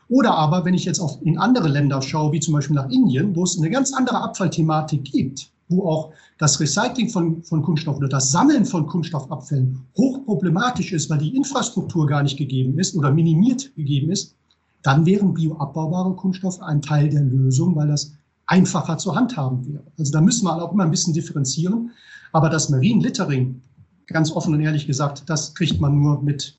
Oder 0.09 0.35
aber, 0.35 0.65
wenn 0.65 0.73
ich 0.73 0.85
jetzt 0.85 0.99
auf, 0.99 1.21
in 1.21 1.37
andere 1.37 1.67
Länder 1.67 2.01
schaue, 2.01 2.31
wie 2.31 2.39
zum 2.39 2.55
Beispiel 2.55 2.75
nach 2.75 2.89
Indien, 2.89 3.35
wo 3.35 3.43
es 3.43 3.57
eine 3.57 3.69
ganz 3.69 3.93
andere 3.93 4.21
Abfallthematik 4.21 5.03
gibt, 5.05 5.51
wo 5.69 5.87
auch 5.87 6.11
das 6.39 6.59
Recycling 6.59 7.09
von, 7.09 7.43
von 7.43 7.61
Kunststoff 7.61 7.97
oder 7.97 8.09
das 8.09 8.31
Sammeln 8.31 8.65
von 8.65 8.87
Kunststoffabfällen 8.87 9.85
hochproblematisch 9.95 10.93
ist, 10.93 11.09
weil 11.09 11.19
die 11.19 11.35
Infrastruktur 11.35 12.07
gar 12.07 12.23
nicht 12.23 12.37
gegeben 12.37 12.79
ist 12.79 12.95
oder 12.95 13.11
minimiert 13.11 13.73
gegeben 13.75 14.11
ist, 14.11 14.35
dann 14.81 15.05
wären 15.05 15.33
bioabbaubare 15.33 16.15
Kunststoffe 16.15 16.61
ein 16.61 16.81
Teil 16.81 17.09
der 17.09 17.21
Lösung, 17.21 17.75
weil 17.75 17.89
das 17.89 18.13
einfacher 18.47 18.97
zu 18.97 19.15
handhaben 19.15 19.65
wäre. 19.67 19.83
Also 19.97 20.11
da 20.11 20.21
müssen 20.21 20.45
wir 20.45 20.61
auch 20.61 20.73
immer 20.73 20.85
ein 20.85 20.91
bisschen 20.91 21.13
differenzieren. 21.13 21.91
Aber 22.31 22.49
das 22.49 22.69
Marine 22.69 23.01
Littering, 23.01 23.61
ganz 24.07 24.31
offen 24.31 24.53
und 24.53 24.61
ehrlich 24.61 24.87
gesagt, 24.87 25.23
das 25.27 25.53
kriegt 25.55 25.79
man 25.79 25.99
nur 25.99 26.21
mit 26.21 26.55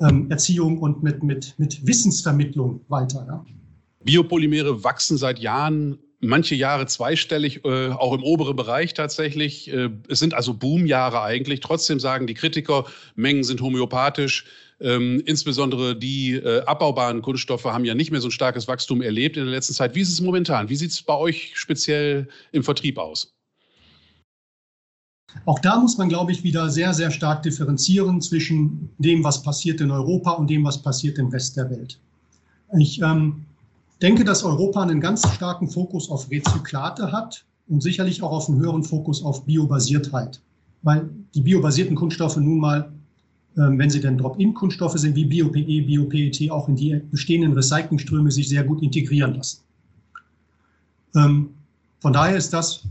ähm, 0.00 0.30
Erziehung 0.30 0.78
und 0.78 1.02
mit, 1.02 1.22
mit, 1.22 1.54
mit 1.58 1.86
Wissensvermittlung 1.86 2.80
weiter. 2.88 3.24
Ja. 3.26 3.44
Biopolymere 4.04 4.82
wachsen 4.82 5.16
seit 5.16 5.38
Jahren 5.38 5.98
manche 6.20 6.54
Jahre 6.54 6.86
zweistellig, 6.86 7.64
äh, 7.64 7.88
auch 7.90 8.14
im 8.14 8.22
oberen 8.22 8.56
Bereich 8.56 8.94
tatsächlich. 8.94 9.72
Äh, 9.72 9.90
es 10.08 10.20
sind 10.20 10.34
also 10.34 10.54
Boomjahre 10.54 11.22
eigentlich. 11.22 11.60
Trotzdem 11.60 12.00
sagen 12.00 12.26
die 12.26 12.34
Kritiker, 12.34 12.84
Mengen 13.16 13.44
sind 13.44 13.60
homöopathisch. 13.60 14.46
Ähm, 14.80 15.22
insbesondere 15.26 15.96
die 15.96 16.34
äh, 16.34 16.62
abbaubaren 16.62 17.22
Kunststoffe 17.22 17.64
haben 17.64 17.84
ja 17.84 17.94
nicht 17.94 18.10
mehr 18.10 18.20
so 18.20 18.28
ein 18.28 18.32
starkes 18.32 18.66
Wachstum 18.66 19.02
erlebt 19.02 19.36
in 19.36 19.44
der 19.44 19.52
letzten 19.52 19.74
Zeit. 19.74 19.94
Wie 19.94 20.00
ist 20.00 20.12
es 20.12 20.20
momentan? 20.20 20.68
Wie 20.68 20.76
sieht 20.76 20.90
es 20.90 21.02
bei 21.02 21.14
euch 21.14 21.52
speziell 21.54 22.28
im 22.50 22.64
Vertrieb 22.64 22.98
aus? 22.98 23.32
Auch 25.44 25.58
da 25.58 25.78
muss 25.78 25.98
man, 25.98 26.08
glaube 26.08 26.32
ich, 26.32 26.44
wieder 26.44 26.70
sehr, 26.70 26.94
sehr 26.94 27.10
stark 27.10 27.42
differenzieren 27.42 28.20
zwischen 28.20 28.90
dem, 28.98 29.24
was 29.24 29.42
passiert 29.42 29.80
in 29.80 29.90
Europa 29.90 30.32
und 30.32 30.48
dem, 30.48 30.64
was 30.64 30.78
passiert 30.78 31.18
im 31.18 31.28
Rest 31.28 31.56
der 31.56 31.70
Welt. 31.70 31.98
Ich 32.78 33.00
ähm, 33.02 33.44
denke, 34.00 34.24
dass 34.24 34.44
Europa 34.44 34.82
einen 34.82 35.00
ganz 35.00 35.26
starken 35.34 35.68
Fokus 35.68 36.10
auf 36.10 36.30
Rezyklate 36.30 37.12
hat 37.12 37.44
und 37.68 37.82
sicherlich 37.82 38.22
auch 38.22 38.32
auf 38.32 38.48
einen 38.48 38.60
höheren 38.60 38.82
Fokus 38.82 39.24
auf 39.24 39.44
Biobasiertheit, 39.44 40.40
weil 40.82 41.08
die 41.34 41.40
biobasierten 41.40 41.96
Kunststoffe 41.96 42.36
nun 42.36 42.58
mal, 42.58 42.92
ähm, 43.56 43.78
wenn 43.78 43.90
sie 43.90 44.00
denn 44.00 44.18
Drop-in-Kunststoffe 44.18 44.98
sind, 44.98 45.16
wie 45.16 45.24
Bio-PE, 45.24 45.82
Bio-PET, 45.82 46.50
auch 46.50 46.68
in 46.68 46.76
die 46.76 47.00
bestehenden 47.10 47.52
Recyclingströme 47.52 48.30
sich 48.30 48.48
sehr 48.48 48.64
gut 48.64 48.82
integrieren 48.82 49.34
lassen. 49.34 49.60
Ähm, 51.14 51.50
von 52.00 52.12
daher 52.12 52.36
ist 52.36 52.52
das 52.52 52.82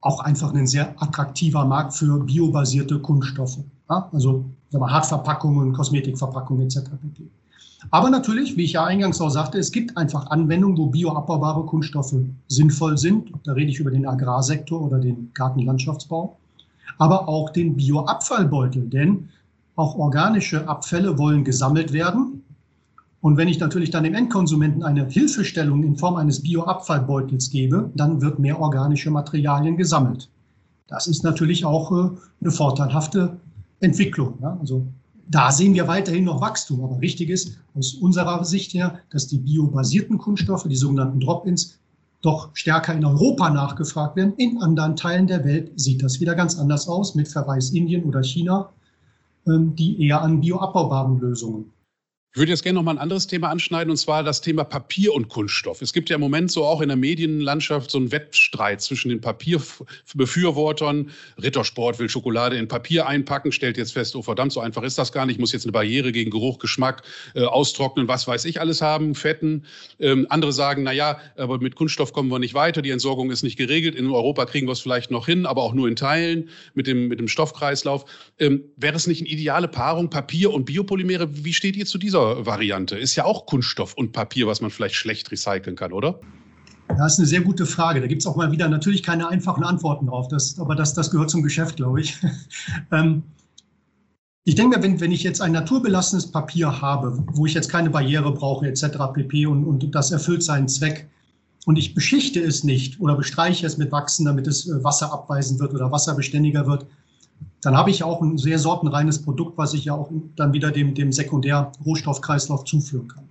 auch 0.00 0.20
einfach 0.20 0.54
ein 0.54 0.66
sehr 0.66 0.94
attraktiver 1.02 1.64
Markt 1.64 1.94
für 1.94 2.20
biobasierte 2.20 2.98
Kunststoffe. 3.00 3.58
Ja? 3.88 4.08
Also 4.12 4.44
sagen 4.70 4.84
wir, 4.84 4.90
Hartverpackungen, 4.90 5.72
Kosmetikverpackungen 5.72 6.64
etc. 6.64 6.90
Aber 7.90 8.10
natürlich, 8.10 8.56
wie 8.56 8.64
ich 8.64 8.72
ja 8.74 8.84
eingangs 8.84 9.20
auch 9.20 9.30
sagte, 9.30 9.58
es 9.58 9.72
gibt 9.72 9.96
einfach 9.96 10.30
Anwendungen, 10.30 10.76
wo 10.76 10.86
bioabbaubare 10.86 11.64
Kunststoffe 11.64 12.14
sinnvoll 12.48 12.98
sind. 12.98 13.32
Da 13.44 13.52
rede 13.52 13.70
ich 13.70 13.78
über 13.78 13.90
den 13.90 14.06
Agrarsektor 14.06 14.80
oder 14.80 14.98
den 14.98 15.30
Gartenlandschaftsbau, 15.34 16.36
aber 16.98 17.28
auch 17.28 17.50
den 17.50 17.76
Bioabfallbeutel, 17.76 18.88
denn 18.88 19.28
auch 19.76 19.96
organische 19.96 20.68
Abfälle 20.68 21.16
wollen 21.16 21.44
gesammelt 21.44 21.92
werden. 21.92 22.39
Und 23.20 23.36
wenn 23.36 23.48
ich 23.48 23.60
natürlich 23.60 23.90
dann 23.90 24.04
dem 24.04 24.14
Endkonsumenten 24.14 24.82
eine 24.82 25.06
Hilfestellung 25.06 25.82
in 25.82 25.96
Form 25.96 26.16
eines 26.16 26.42
Bioabfallbeutels 26.42 27.50
gebe, 27.50 27.90
dann 27.94 28.22
wird 28.22 28.38
mehr 28.38 28.58
organische 28.58 29.10
Materialien 29.10 29.76
gesammelt. 29.76 30.30
Das 30.88 31.06
ist 31.06 31.22
natürlich 31.22 31.64
auch 31.64 31.92
äh, 31.92 32.10
eine 32.40 32.50
vorteilhafte 32.50 33.36
Entwicklung. 33.80 34.42
Also 34.42 34.86
da 35.28 35.52
sehen 35.52 35.74
wir 35.74 35.86
weiterhin 35.86 36.24
noch 36.24 36.40
Wachstum. 36.40 36.82
Aber 36.82 37.00
wichtig 37.00 37.28
ist 37.28 37.58
aus 37.74 37.94
unserer 37.94 38.42
Sicht 38.44 38.72
her, 38.72 38.98
dass 39.10 39.28
die 39.28 39.38
biobasierten 39.38 40.18
Kunststoffe, 40.18 40.64
die 40.64 40.76
sogenannten 40.76 41.20
Drop-ins, 41.20 41.78
doch 42.22 42.50
stärker 42.52 42.94
in 42.94 43.04
Europa 43.04 43.48
nachgefragt 43.48 44.16
werden. 44.16 44.34
In 44.36 44.60
anderen 44.60 44.96
Teilen 44.96 45.26
der 45.26 45.44
Welt 45.44 45.72
sieht 45.76 46.02
das 46.02 46.20
wieder 46.20 46.34
ganz 46.34 46.58
anders 46.58 46.88
aus, 46.88 47.14
mit 47.14 47.28
Verweis 47.28 47.70
Indien 47.70 48.04
oder 48.04 48.22
China, 48.22 48.70
ähm, 49.46 49.74
die 49.74 50.06
eher 50.06 50.20
an 50.20 50.40
bioabbaubaren 50.40 51.18
Lösungen 51.18 51.72
ich 52.32 52.38
würde 52.38 52.52
jetzt 52.52 52.62
gerne 52.62 52.76
noch 52.76 52.84
mal 52.84 52.92
ein 52.92 52.98
anderes 52.98 53.26
Thema 53.26 53.48
anschneiden, 53.48 53.90
und 53.90 53.96
zwar 53.96 54.22
das 54.22 54.40
Thema 54.40 54.62
Papier 54.62 55.12
und 55.12 55.28
Kunststoff. 55.28 55.82
Es 55.82 55.92
gibt 55.92 56.10
ja 56.10 56.14
im 56.14 56.20
Moment 56.20 56.52
so 56.52 56.64
auch 56.64 56.80
in 56.80 56.86
der 56.86 56.96
Medienlandschaft 56.96 57.90
so 57.90 57.98
einen 57.98 58.12
Wettstreit 58.12 58.80
zwischen 58.80 59.08
den 59.08 59.20
Papierbefürwortern. 59.20 61.10
Rittersport 61.42 61.98
will 61.98 62.08
Schokolade 62.08 62.56
in 62.56 62.68
Papier 62.68 63.08
einpacken, 63.08 63.50
stellt 63.50 63.76
jetzt 63.76 63.94
fest, 63.94 64.14
oh 64.14 64.22
verdammt, 64.22 64.52
so 64.52 64.60
einfach 64.60 64.84
ist 64.84 64.96
das 64.96 65.10
gar 65.10 65.26
nicht. 65.26 65.40
muss 65.40 65.50
jetzt 65.50 65.64
eine 65.64 65.72
Barriere 65.72 66.12
gegen 66.12 66.30
Geruch, 66.30 66.60
Geschmack, 66.60 67.02
äh, 67.34 67.42
austrocknen, 67.42 68.06
was 68.06 68.28
weiß 68.28 68.44
ich 68.44 68.60
alles 68.60 68.80
haben, 68.80 69.16
Fetten. 69.16 69.64
Ähm, 69.98 70.28
andere 70.28 70.52
sagen, 70.52 70.84
na 70.84 70.92
ja, 70.92 71.18
aber 71.36 71.58
mit 71.58 71.74
Kunststoff 71.74 72.12
kommen 72.12 72.30
wir 72.30 72.38
nicht 72.38 72.54
weiter, 72.54 72.80
die 72.80 72.90
Entsorgung 72.90 73.32
ist 73.32 73.42
nicht 73.42 73.56
geregelt. 73.56 73.96
In 73.96 74.08
Europa 74.08 74.46
kriegen 74.46 74.68
wir 74.68 74.72
es 74.72 74.80
vielleicht 74.80 75.10
noch 75.10 75.26
hin, 75.26 75.46
aber 75.46 75.64
auch 75.64 75.74
nur 75.74 75.88
in 75.88 75.96
Teilen 75.96 76.48
mit 76.74 76.86
dem, 76.86 77.08
mit 77.08 77.18
dem 77.18 77.26
Stoffkreislauf. 77.26 78.04
Ähm, 78.38 78.62
wäre 78.76 78.94
es 78.94 79.08
nicht 79.08 79.22
eine 79.22 79.30
ideale 79.30 79.66
Paarung, 79.66 80.10
Papier 80.10 80.52
und 80.52 80.66
Biopolymere? 80.66 81.28
Wie 81.44 81.52
steht 81.52 81.76
ihr 81.76 81.86
zu 81.86 81.98
dieser 81.98 82.19
Variante 82.20 82.96
ist 82.96 83.16
ja 83.16 83.24
auch 83.24 83.46
Kunststoff 83.46 83.94
und 83.94 84.12
Papier, 84.12 84.46
was 84.46 84.60
man 84.60 84.70
vielleicht 84.70 84.94
schlecht 84.94 85.30
recyceln 85.30 85.76
kann, 85.76 85.92
oder? 85.92 86.20
Das 86.88 87.14
ist 87.14 87.18
eine 87.18 87.28
sehr 87.28 87.40
gute 87.42 87.66
Frage. 87.66 88.00
Da 88.00 88.06
gibt 88.06 88.22
es 88.22 88.26
auch 88.26 88.36
mal 88.36 88.50
wieder 88.52 88.68
natürlich 88.68 89.02
keine 89.02 89.28
einfachen 89.28 89.62
Antworten 89.62 90.06
drauf. 90.06 90.28
Das, 90.28 90.58
aber 90.58 90.74
das, 90.74 90.94
das 90.94 91.10
gehört 91.10 91.30
zum 91.30 91.42
Geschäft, 91.42 91.76
glaube 91.76 92.00
ich. 92.00 92.16
ähm, 92.92 93.22
ich 94.44 94.54
denke 94.54 94.76
mir, 94.76 94.82
wenn, 94.82 95.00
wenn 95.00 95.12
ich 95.12 95.22
jetzt 95.22 95.40
ein 95.40 95.52
naturbelassenes 95.52 96.32
Papier 96.32 96.80
habe, 96.80 97.22
wo 97.32 97.46
ich 97.46 97.54
jetzt 97.54 97.68
keine 97.68 97.90
Barriere 97.90 98.32
brauche, 98.32 98.66
etc. 98.66 98.84
pp. 99.14 99.46
Und, 99.46 99.64
und 99.64 99.94
das 99.94 100.10
erfüllt 100.10 100.42
seinen 100.42 100.68
Zweck 100.68 101.08
und 101.66 101.76
ich 101.76 101.94
beschichte 101.94 102.40
es 102.40 102.64
nicht 102.64 103.00
oder 103.00 103.16
bestreiche 103.16 103.66
es 103.66 103.76
mit 103.76 103.92
Wachsen, 103.92 104.24
damit 104.24 104.46
es 104.46 104.68
äh, 104.68 104.82
Wasser 104.82 105.12
abweisen 105.12 105.58
wird 105.60 105.74
oder 105.74 105.92
wasserbeständiger 105.92 106.66
wird, 106.66 106.86
dann 107.62 107.76
habe 107.76 107.90
ich 107.90 108.02
auch 108.02 108.22
ein 108.22 108.38
sehr 108.38 108.58
sortenreines 108.58 109.22
Produkt, 109.22 109.58
was 109.58 109.74
ich 109.74 109.84
ja 109.84 109.94
auch 109.94 110.10
dann 110.36 110.52
wieder 110.52 110.70
dem, 110.70 110.94
dem 110.94 111.12
Sekundär-Rohstoffkreislauf 111.12 112.64
zuführen 112.64 113.08
kann. 113.08 113.24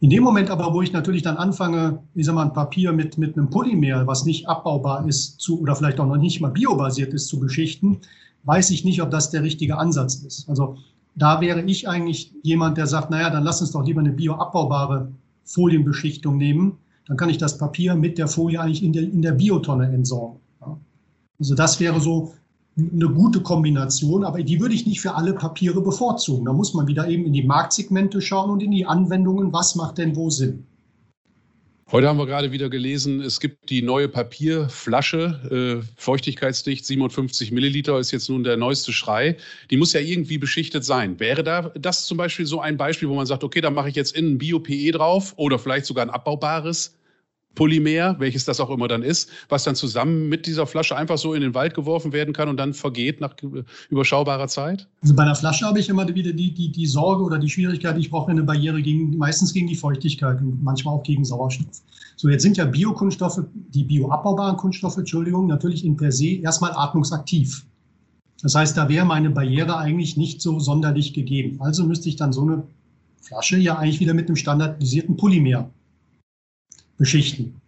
In 0.00 0.10
dem 0.10 0.22
Moment 0.22 0.50
aber, 0.50 0.72
wo 0.72 0.82
ich 0.82 0.92
natürlich 0.92 1.22
dann 1.22 1.36
anfange, 1.36 2.00
ich 2.14 2.26
sag 2.26 2.34
mal, 2.34 2.44
ein 2.44 2.52
Papier 2.52 2.92
mit, 2.92 3.18
mit 3.18 3.36
einem 3.36 3.50
Polymer, 3.50 4.06
was 4.06 4.24
nicht 4.24 4.48
abbaubar 4.48 5.06
ist 5.08 5.40
zu, 5.40 5.60
oder 5.60 5.74
vielleicht 5.74 5.98
auch 5.98 6.06
noch 6.06 6.16
nicht 6.16 6.40
mal 6.40 6.50
biobasiert 6.50 7.12
ist, 7.14 7.26
zu 7.26 7.40
beschichten, 7.40 7.98
weiß 8.44 8.70
ich 8.70 8.84
nicht, 8.84 9.02
ob 9.02 9.10
das 9.10 9.30
der 9.30 9.42
richtige 9.42 9.76
Ansatz 9.76 10.16
ist. 10.16 10.48
Also 10.48 10.76
da 11.16 11.40
wäre 11.40 11.62
ich 11.62 11.88
eigentlich 11.88 12.32
jemand, 12.42 12.78
der 12.78 12.86
sagt, 12.86 13.10
naja, 13.10 13.28
dann 13.30 13.42
lass 13.42 13.60
uns 13.60 13.72
doch 13.72 13.84
lieber 13.84 14.00
eine 14.00 14.12
bioabbaubare 14.12 15.10
Folienbeschichtung 15.44 16.36
nehmen. 16.36 16.78
Dann 17.08 17.16
kann 17.16 17.28
ich 17.28 17.38
das 17.38 17.58
Papier 17.58 17.96
mit 17.96 18.18
der 18.18 18.28
Folie 18.28 18.60
eigentlich 18.60 18.84
in 18.84 18.92
der, 18.92 19.02
in 19.02 19.22
der 19.22 19.32
Biotonne 19.32 19.86
entsorgen. 19.86 20.38
Also 21.40 21.54
das 21.54 21.80
wäre 21.80 22.00
so 22.00 22.34
eine 22.78 23.08
gute 23.08 23.40
Kombination, 23.40 24.24
aber 24.24 24.42
die 24.42 24.60
würde 24.60 24.74
ich 24.74 24.86
nicht 24.86 25.00
für 25.00 25.14
alle 25.14 25.34
Papiere 25.34 25.80
bevorzugen. 25.80 26.44
Da 26.44 26.52
muss 26.52 26.74
man 26.74 26.86
wieder 26.86 27.08
eben 27.08 27.24
in 27.24 27.32
die 27.32 27.42
Marktsegmente 27.42 28.20
schauen 28.20 28.50
und 28.50 28.62
in 28.62 28.70
die 28.70 28.86
Anwendungen, 28.86 29.52
was 29.52 29.74
macht 29.74 29.98
denn 29.98 30.14
wo 30.14 30.30
Sinn. 30.30 30.64
Heute 31.90 32.06
haben 32.06 32.18
wir 32.18 32.26
gerade 32.26 32.52
wieder 32.52 32.68
gelesen, 32.68 33.22
es 33.22 33.40
gibt 33.40 33.70
die 33.70 33.80
neue 33.80 34.08
Papierflasche, 34.08 35.80
äh, 35.80 35.86
feuchtigkeitsdicht, 35.96 36.84
57 36.84 37.50
Milliliter 37.50 37.98
ist 37.98 38.10
jetzt 38.10 38.28
nun 38.28 38.44
der 38.44 38.58
neueste 38.58 38.92
Schrei. 38.92 39.38
Die 39.70 39.78
muss 39.78 39.94
ja 39.94 40.00
irgendwie 40.00 40.36
beschichtet 40.36 40.84
sein. 40.84 41.18
Wäre 41.18 41.42
da 41.42 41.72
das 41.80 42.04
zum 42.04 42.18
Beispiel 42.18 42.44
so 42.44 42.60
ein 42.60 42.76
Beispiel, 42.76 43.08
wo 43.08 43.14
man 43.14 43.24
sagt, 43.24 43.42
okay, 43.42 43.62
da 43.62 43.70
mache 43.70 43.88
ich 43.88 43.96
jetzt 43.96 44.14
innen 44.14 44.36
Bio-PE 44.36 44.92
drauf 44.92 45.32
oder 45.36 45.58
vielleicht 45.58 45.86
sogar 45.86 46.04
ein 46.04 46.10
abbaubares 46.10 46.97
Polymer, 47.58 48.14
welches 48.20 48.44
das 48.44 48.60
auch 48.60 48.70
immer 48.70 48.86
dann 48.86 49.02
ist, 49.02 49.30
was 49.48 49.64
dann 49.64 49.74
zusammen 49.74 50.28
mit 50.28 50.46
dieser 50.46 50.64
Flasche 50.64 50.96
einfach 50.96 51.18
so 51.18 51.34
in 51.34 51.40
den 51.40 51.54
Wald 51.54 51.74
geworfen 51.74 52.12
werden 52.12 52.32
kann 52.32 52.48
und 52.48 52.56
dann 52.56 52.72
vergeht 52.72 53.20
nach 53.20 53.34
überschaubarer 53.90 54.46
Zeit? 54.46 54.86
Also 55.02 55.16
bei 55.16 55.24
einer 55.24 55.34
Flasche 55.34 55.66
habe 55.66 55.80
ich 55.80 55.88
immer 55.88 56.06
wieder 56.06 56.32
die, 56.32 56.54
die, 56.54 56.70
die 56.70 56.86
Sorge 56.86 57.24
oder 57.24 57.36
die 57.36 57.50
Schwierigkeit, 57.50 57.98
ich 57.98 58.10
brauche 58.10 58.30
eine 58.30 58.44
Barriere 58.44 58.80
gegen, 58.80 59.18
meistens 59.18 59.52
gegen 59.52 59.66
die 59.66 59.74
Feuchtigkeit 59.74 60.40
und 60.40 60.62
manchmal 60.62 60.94
auch 60.94 61.02
gegen 61.02 61.24
Sauerstoff. 61.24 61.82
So, 62.14 62.28
jetzt 62.28 62.44
sind 62.44 62.56
ja 62.56 62.64
Biokunststoffe, 62.64 63.42
die 63.52 63.82
bioabbaubaren 63.82 64.56
Kunststoffe, 64.56 64.96
Entschuldigung, 64.96 65.48
natürlich 65.48 65.84
in 65.84 65.96
per 65.96 66.12
se 66.12 66.36
erstmal 66.36 66.70
atmungsaktiv. 66.76 67.66
Das 68.40 68.54
heißt, 68.54 68.76
da 68.76 68.88
wäre 68.88 69.04
meine 69.04 69.30
Barriere 69.30 69.78
eigentlich 69.78 70.16
nicht 70.16 70.40
so 70.40 70.60
sonderlich 70.60 71.12
gegeben. 71.12 71.56
Also 71.60 71.84
müsste 71.84 72.08
ich 72.08 72.14
dann 72.14 72.32
so 72.32 72.42
eine 72.42 72.62
Flasche 73.20 73.56
ja 73.56 73.78
eigentlich 73.78 73.98
wieder 73.98 74.14
mit 74.14 74.28
einem 74.28 74.36
standardisierten 74.36 75.16
Polymer 75.16 75.70
beschichten. 76.98 77.60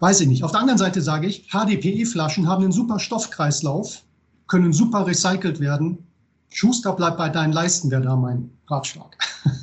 Weiß 0.00 0.20
ich 0.20 0.28
nicht. 0.28 0.44
Auf 0.44 0.52
der 0.52 0.60
anderen 0.60 0.78
Seite 0.78 1.00
sage 1.00 1.26
ich, 1.26 1.48
HDPE-Flaschen 1.50 2.48
haben 2.48 2.64
einen 2.64 2.72
super 2.72 2.98
Stoffkreislauf, 2.98 4.02
können 4.46 4.72
super 4.72 5.06
recycelt 5.06 5.60
werden. 5.60 5.98
Schuster 6.50 6.92
bleibt 6.92 7.18
bei 7.18 7.28
deinen 7.28 7.52
Leisten, 7.52 7.90
wäre 7.90 8.02
da 8.02 8.16
mein 8.16 8.50
Ratschlag. 8.68 9.16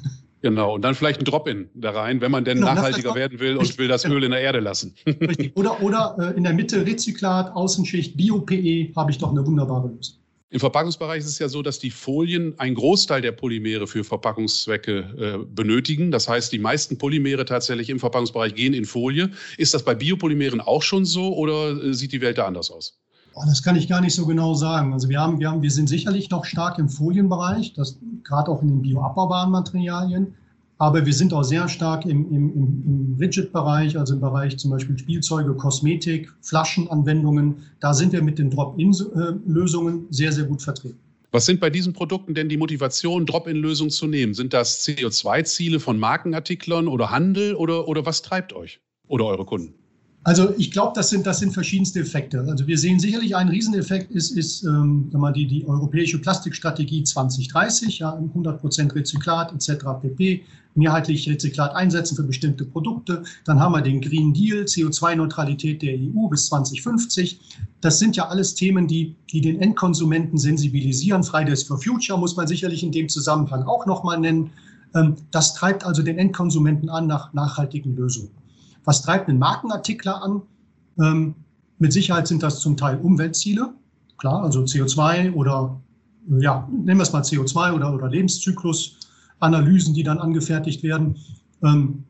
Genau, 0.44 0.76
und 0.76 0.82
dann 0.82 0.94
vielleicht 0.94 1.22
ein 1.22 1.24
Drop-in 1.24 1.70
da 1.74 1.92
rein, 1.92 2.20
wenn 2.20 2.30
man 2.30 2.44
denn 2.44 2.58
genau, 2.58 2.74
nachhaltiger 2.74 3.16
werden 3.16 3.40
will 3.40 3.56
und 3.56 3.78
will 3.78 3.88
das 3.88 4.04
Öl 4.04 4.26
in 4.26 4.32
der 4.32 4.42
Erde 4.42 4.60
lassen. 4.60 4.94
Richtig. 5.08 5.56
Oder, 5.56 5.82
oder 5.82 6.18
äh, 6.20 6.36
in 6.36 6.44
der 6.44 6.54
Mitte 6.54 6.86
Rezyklat, 6.86 7.56
Außenschicht, 7.56 8.18
Bio-PE, 8.18 8.92
habe 8.94 9.10
ich 9.10 9.20
doch 9.20 9.32
eine 9.32 9.48
wunderbare 9.48 9.88
Lösung. 9.88 10.18
Im 10.54 10.60
Verpackungsbereich 10.60 11.18
ist 11.18 11.26
es 11.26 11.40
ja 11.40 11.50
so, 11.50 11.64
dass 11.64 11.80
die 11.80 11.90
Folien 11.90 12.54
einen 12.60 12.76
Großteil 12.76 13.24
der 13.24 13.32
Polymere 13.32 13.88
für 13.88 14.04
Verpackungszwecke 14.04 15.00
äh, 15.00 15.46
benötigen. 15.48 16.12
Das 16.12 16.30
heißt, 16.30 16.52
die 16.52 16.60
meisten 16.60 16.96
Polymere 17.00 17.44
tatsächlich 17.44 17.90
im 17.90 17.98
Verpackungsbereich 17.98 18.54
gehen 18.54 18.76
in 18.76 18.86
Folie. 18.86 19.32
Ist 19.58 19.74
das 19.74 19.84
bei 19.84 19.96
Biopolymeren 19.96 20.62
auch 20.62 20.84
schon 20.84 21.06
so 21.06 21.36
oder 21.36 21.84
äh, 21.84 21.96
sieht 21.96 22.12
die 22.12 22.22
Welt 22.22 22.38
da 22.38 22.46
anders 22.46 22.70
aus? 22.70 23.00
Das 23.48 23.64
kann 23.64 23.76
ich 23.76 23.90
gar 23.90 24.00
nicht 24.00 24.14
so 24.14 24.28
genau 24.28 24.54
sagen. 24.54 24.94
Also 24.94 25.10
wir 25.10 25.20
haben, 25.20 25.40
wir 25.40 25.50
haben, 25.50 25.64
wir 25.64 25.72
sind 25.72 25.90
sicherlich 25.90 26.30
noch 26.30 26.46
stark 26.46 26.78
im 26.78 26.88
Folienbereich, 26.88 27.74
das 27.74 27.98
gerade 28.24 28.52
auch 28.52 28.62
in 28.62 28.68
den 28.68 28.82
bioabbaubaren 28.84 29.50
Materialien. 29.50 30.36
Aber 30.84 31.06
wir 31.06 31.14
sind 31.14 31.32
auch 31.32 31.44
sehr 31.44 31.70
stark 31.70 32.06
im, 32.06 32.30
im, 32.30 32.54
im 32.54 33.18
Rigid-Bereich, 33.18 33.98
also 33.98 34.16
im 34.16 34.20
Bereich 34.20 34.58
zum 34.58 34.70
Beispiel 34.70 35.00
Spielzeuge, 35.00 35.54
Kosmetik, 35.54 36.30
Flaschenanwendungen. 36.42 37.56
Da 37.80 37.94
sind 37.94 38.12
wir 38.12 38.22
mit 38.22 38.38
den 38.38 38.50
Drop-in-Lösungen 38.50 40.08
sehr, 40.10 40.34
sehr 40.34 40.44
gut 40.44 40.62
vertreten. 40.62 41.00
Was 41.32 41.46
sind 41.46 41.62
bei 41.62 41.70
diesen 41.70 41.94
Produkten 41.94 42.34
denn 42.34 42.50
die 42.50 42.58
Motivationen, 42.58 43.26
Drop-in-Lösungen 43.26 43.92
zu 43.92 44.08
nehmen? 44.08 44.34
Sind 44.34 44.52
das 44.52 44.86
CO2-Ziele 44.86 45.80
von 45.80 45.98
Markenartiklern 45.98 46.90
oder 46.90 47.12
Handel 47.12 47.56
oder, 47.56 47.88
oder 47.88 48.06
was 48.06 48.22
treibt 48.22 48.52
euch 48.52 48.82
oder 49.08 49.24
eure 49.24 49.46
Kunden? 49.46 49.76
Also 50.26 50.54
ich 50.58 50.72
glaube, 50.72 50.94
das 50.96 51.10
sind, 51.10 51.26
das 51.26 51.40
sind 51.40 51.54
verschiedenste 51.54 52.00
Effekte. 52.00 52.40
Also 52.48 52.66
wir 52.66 52.78
sehen 52.78 52.98
sicherlich 52.98 53.36
einen 53.36 53.50
Rieseneffekt 53.50 54.10
ist, 54.12 54.32
ist 54.32 54.64
ähm, 54.64 55.10
mal 55.12 55.34
die, 55.34 55.48
die 55.48 55.68
europäische 55.68 56.18
Plastikstrategie 56.20 57.04
2030, 57.04 58.00
ja, 58.00 58.14
100 58.14 58.62
Prozent 58.62 58.96
Rezyklat 58.96 59.52
etc. 59.52 59.84
pp. 60.02 60.44
Mehrheitlich 60.76 61.30
Rezyklat 61.30 61.76
einsetzen 61.76 62.16
für 62.16 62.24
bestimmte 62.24 62.64
Produkte. 62.64 63.24
Dann 63.44 63.60
haben 63.60 63.74
wir 63.74 63.82
den 63.82 64.00
Green 64.00 64.34
Deal, 64.34 64.64
CO2-Neutralität 64.64 65.82
der 65.82 65.96
EU 65.96 66.30
bis 66.30 66.48
2050. 66.48 67.40
Das 67.82 68.00
sind 68.00 68.16
ja 68.16 68.30
alles 68.30 68.56
Themen, 68.56 68.88
die, 68.88 69.16
die 69.30 69.42
den 69.42 69.62
Endkonsumenten 69.62 70.38
sensibilisieren. 70.38 71.24
Fridays 71.24 71.64
for 71.64 71.78
Future 71.78 72.18
muss 72.18 72.38
man 72.38 72.48
sicherlich 72.48 72.82
in 72.82 72.94
dem 72.94 73.10
Zusammenhang 73.10 73.64
auch 73.64 73.86
nochmal 73.86 74.20
nennen. 74.20 74.52
Ähm, 74.96 75.16
das 75.32 75.54
treibt 75.54 75.86
also 75.86 76.02
den 76.02 76.18
Endkonsumenten 76.18 76.90
an 76.90 77.08
nach 77.08 77.34
nachhaltigen 77.34 77.94
Lösungen. 77.96 78.32
Was 78.86 79.02
treibt 79.02 79.30
einen 79.30 79.40
Markenartikler 79.40 80.22
an? 80.22 80.42
Ähm, 81.00 81.36
mit 81.80 81.94
Sicherheit 81.94 82.28
sind 82.28 82.44
das 82.44 82.60
zum 82.60 82.78
Teil 82.78 83.00
Umweltziele, 83.00 83.74
klar, 84.18 84.44
also 84.44 84.62
CO2 84.62 85.34
oder, 85.34 85.82
ja, 86.40 86.68
nennen 86.72 87.00
wir 87.00 87.04
es 87.04 87.12
mal 87.12 87.24
CO2 87.24 87.74
oder, 87.74 87.94
oder 87.94 88.10
Lebenszyklusanalysen, 88.10 89.94
die 89.94 90.04
dann 90.04 90.20
angefertigt 90.20 90.84
werden. 90.84 91.18
Ähm, 91.64 92.04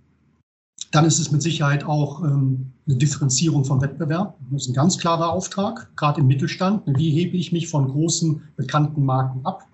Dann 0.91 1.05
ist 1.05 1.19
es 1.19 1.31
mit 1.31 1.41
Sicherheit 1.41 1.85
auch 1.85 2.23
ähm, 2.23 2.71
eine 2.85 2.97
Differenzierung 2.97 3.65
vom 3.65 3.81
Wettbewerb. 3.81 4.37
Das 4.51 4.63
ist 4.63 4.69
ein 4.69 4.75
ganz 4.75 4.97
klarer 4.99 5.31
Auftrag, 5.31 5.89
gerade 5.95 6.21
im 6.21 6.27
Mittelstand. 6.27 6.83
Wie 6.85 7.09
hebe 7.09 7.35
ich 7.37 7.51
mich 7.51 7.67
von 7.67 7.87
großen, 7.87 8.41
bekannten 8.57 9.03
Marken 9.03 9.43
ab? 9.45 9.65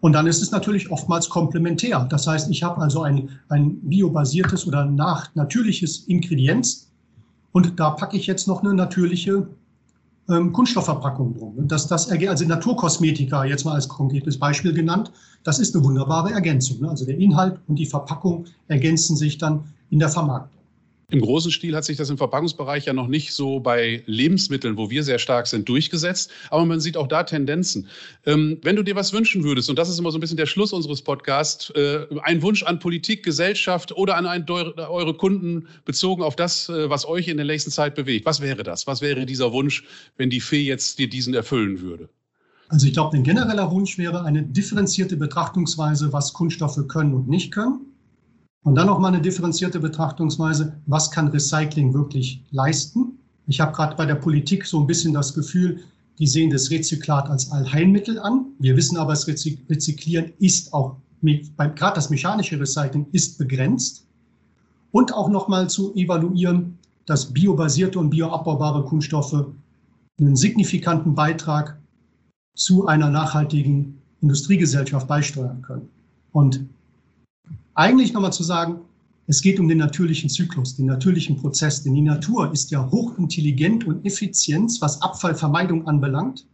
Und 0.00 0.12
dann 0.12 0.26
ist 0.26 0.40
es 0.40 0.50
natürlich 0.50 0.90
oftmals 0.90 1.28
komplementär. 1.28 2.06
Das 2.08 2.26
heißt, 2.26 2.50
ich 2.50 2.62
habe 2.62 2.80
also 2.80 3.02
ein, 3.02 3.28
ein 3.48 3.80
biobasiertes 3.82 4.66
oder 4.66 4.84
nach, 4.84 5.34
natürliches 5.34 6.06
Ingredienz 6.06 6.90
und 7.52 7.78
da 7.78 7.90
packe 7.90 8.16
ich 8.16 8.26
jetzt 8.26 8.48
noch 8.48 8.62
eine 8.62 8.74
natürliche 8.74 9.46
ähm, 10.28 10.52
Kunststoffverpackung 10.52 11.34
drum. 11.34 11.68
Das, 11.68 11.86
das, 11.86 12.10
also 12.10 12.44
Naturkosmetika, 12.46 13.44
jetzt 13.44 13.64
mal 13.64 13.74
als 13.74 13.88
konkretes 13.88 14.38
Beispiel 14.38 14.72
genannt, 14.72 15.10
das 15.44 15.58
ist 15.58 15.74
eine 15.74 15.84
wunderbare 15.84 16.30
Ergänzung. 16.30 16.80
Ne? 16.80 16.88
Also 16.88 17.04
der 17.04 17.18
Inhalt 17.18 17.58
und 17.66 17.76
die 17.76 17.86
Verpackung 17.86 18.46
ergänzen 18.68 19.16
sich 19.16 19.38
dann 19.38 19.64
in 19.90 19.98
der 19.98 20.08
Vermarktung. 20.08 20.59
Im 21.10 21.20
großen 21.20 21.50
Stil 21.50 21.74
hat 21.74 21.84
sich 21.84 21.96
das 21.96 22.08
im 22.08 22.18
Verpackungsbereich 22.18 22.86
ja 22.86 22.92
noch 22.92 23.08
nicht 23.08 23.32
so 23.32 23.60
bei 23.60 24.02
Lebensmitteln, 24.06 24.76
wo 24.76 24.90
wir 24.90 25.02
sehr 25.02 25.18
stark 25.18 25.46
sind, 25.46 25.68
durchgesetzt. 25.68 26.30
Aber 26.50 26.64
man 26.64 26.80
sieht 26.80 26.96
auch 26.96 27.08
da 27.08 27.24
Tendenzen. 27.24 27.88
Ähm, 28.26 28.58
wenn 28.62 28.76
du 28.76 28.82
dir 28.82 28.94
was 28.94 29.12
wünschen 29.12 29.42
würdest, 29.42 29.68
und 29.70 29.78
das 29.78 29.88
ist 29.88 29.98
immer 29.98 30.12
so 30.12 30.18
ein 30.18 30.20
bisschen 30.20 30.36
der 30.36 30.46
Schluss 30.46 30.72
unseres 30.72 31.02
Podcasts, 31.02 31.70
äh, 31.70 32.06
ein 32.22 32.42
Wunsch 32.42 32.62
an 32.62 32.78
Politik, 32.78 33.24
Gesellschaft 33.24 33.92
oder 33.96 34.16
an 34.16 34.26
ein, 34.26 34.48
eure 34.48 35.14
Kunden 35.14 35.66
bezogen 35.84 36.22
auf 36.22 36.36
das, 36.36 36.68
äh, 36.68 36.88
was 36.88 37.06
euch 37.06 37.28
in 37.28 37.36
der 37.36 37.46
nächsten 37.46 37.70
Zeit 37.70 37.94
bewegt. 37.94 38.24
Was 38.26 38.40
wäre 38.40 38.62
das? 38.62 38.86
Was 38.86 39.00
wäre 39.00 39.26
dieser 39.26 39.52
Wunsch, 39.52 39.84
wenn 40.16 40.30
die 40.30 40.40
Fee 40.40 40.62
jetzt 40.62 40.98
dir 40.98 41.08
diesen 41.08 41.34
erfüllen 41.34 41.80
würde? 41.80 42.08
Also 42.68 42.86
ich 42.86 42.92
glaube, 42.92 43.16
ein 43.16 43.24
genereller 43.24 43.70
Wunsch 43.72 43.98
wäre 43.98 44.24
eine 44.24 44.44
differenzierte 44.44 45.16
Betrachtungsweise, 45.16 46.12
was 46.12 46.32
Kunststoffe 46.32 46.86
können 46.86 47.14
und 47.14 47.28
nicht 47.28 47.52
können. 47.52 47.89
Und 48.62 48.74
dann 48.74 48.86
nochmal 48.86 49.12
eine 49.12 49.22
differenzierte 49.22 49.80
Betrachtungsweise, 49.80 50.76
was 50.86 51.10
kann 51.10 51.28
Recycling 51.28 51.94
wirklich 51.94 52.44
leisten? 52.50 53.18
Ich 53.46 53.60
habe 53.60 53.72
gerade 53.72 53.96
bei 53.96 54.04
der 54.04 54.16
Politik 54.16 54.66
so 54.66 54.78
ein 54.80 54.86
bisschen 54.86 55.14
das 55.14 55.34
Gefühl, 55.34 55.80
die 56.18 56.26
sehen 56.26 56.50
das 56.50 56.70
Rezyklat 56.70 57.30
als 57.30 57.50
Allheilmittel 57.50 58.18
an. 58.18 58.46
Wir 58.58 58.76
wissen 58.76 58.98
aber, 58.98 59.12
das 59.12 59.26
Rezyklieren 59.26 60.32
ist 60.38 60.74
auch, 60.74 60.96
gerade 61.22 61.94
das 61.94 62.10
mechanische 62.10 62.60
Recycling 62.60 63.06
ist 63.12 63.38
begrenzt. 63.38 64.06
Und 64.92 65.14
auch 65.14 65.30
nochmal 65.30 65.70
zu 65.70 65.94
evaluieren, 65.94 66.78
dass 67.06 67.32
biobasierte 67.32 67.98
und 67.98 68.10
bioabbaubare 68.10 68.84
Kunststoffe 68.84 69.46
einen 70.20 70.36
signifikanten 70.36 71.14
Beitrag 71.14 71.78
zu 72.54 72.86
einer 72.86 73.08
nachhaltigen 73.08 74.02
Industriegesellschaft 74.20 75.08
beisteuern 75.08 75.62
können. 75.62 75.88
Und 76.32 76.66
eigentlich 77.80 78.12
nochmal 78.12 78.32
zu 78.32 78.42
sagen, 78.42 78.80
es 79.26 79.42
geht 79.42 79.58
um 79.58 79.68
den 79.68 79.78
natürlichen 79.78 80.28
Zyklus, 80.28 80.76
den 80.76 80.86
natürlichen 80.86 81.36
Prozess, 81.36 81.82
denn 81.82 81.94
die 81.94 82.02
Natur 82.02 82.52
ist 82.52 82.70
ja 82.70 82.90
hochintelligent 82.90 83.86
und 83.86 84.04
effizient, 84.04 84.76
was 84.80 85.00
Abfallvermeidung 85.00 85.86
anbelangt. 85.86 86.46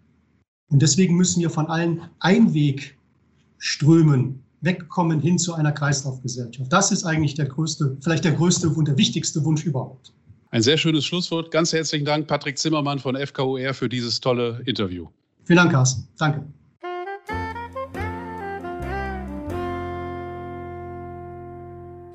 Und 0.71 0.83
deswegen 0.83 1.17
müssen 1.17 1.41
wir 1.41 1.51
von 1.51 1.67
allen 1.67 2.03
Einwegströmen 2.21 4.43
wegkommen 4.61 5.21
hin 5.21 5.39
zu 5.39 5.55
einer 5.55 5.73
Kreislaufgesellschaft. 5.73 6.73
Das 6.73 6.93
ist 6.93 7.05
eigentlich 7.05 7.35
der 7.35 7.47
größte, 7.47 7.97
vielleicht 8.01 8.25
der 8.25 8.33
größte 8.33 8.69
und 8.69 8.87
der 8.87 8.97
wichtigste 8.97 9.45
Wunsch 9.45 9.65
überhaupt. 9.65 10.13
Ein 10.51 10.63
sehr 10.63 10.79
schönes 10.79 11.05
Schlusswort. 11.05 11.51
Ganz 11.51 11.73
herzlichen 11.73 12.05
Dank, 12.05 12.27
Patrick 12.27 12.59
Zimmermann 12.59 12.99
von 12.99 13.17
FKUR, 13.17 13.75
für 13.75 13.89
dieses 13.89 14.21
tolle 14.21 14.63
Interview. 14.65 15.07
Vielen 15.45 15.59
Dank, 15.59 15.73
Carsten. 15.73 16.09
Danke. 16.19 16.45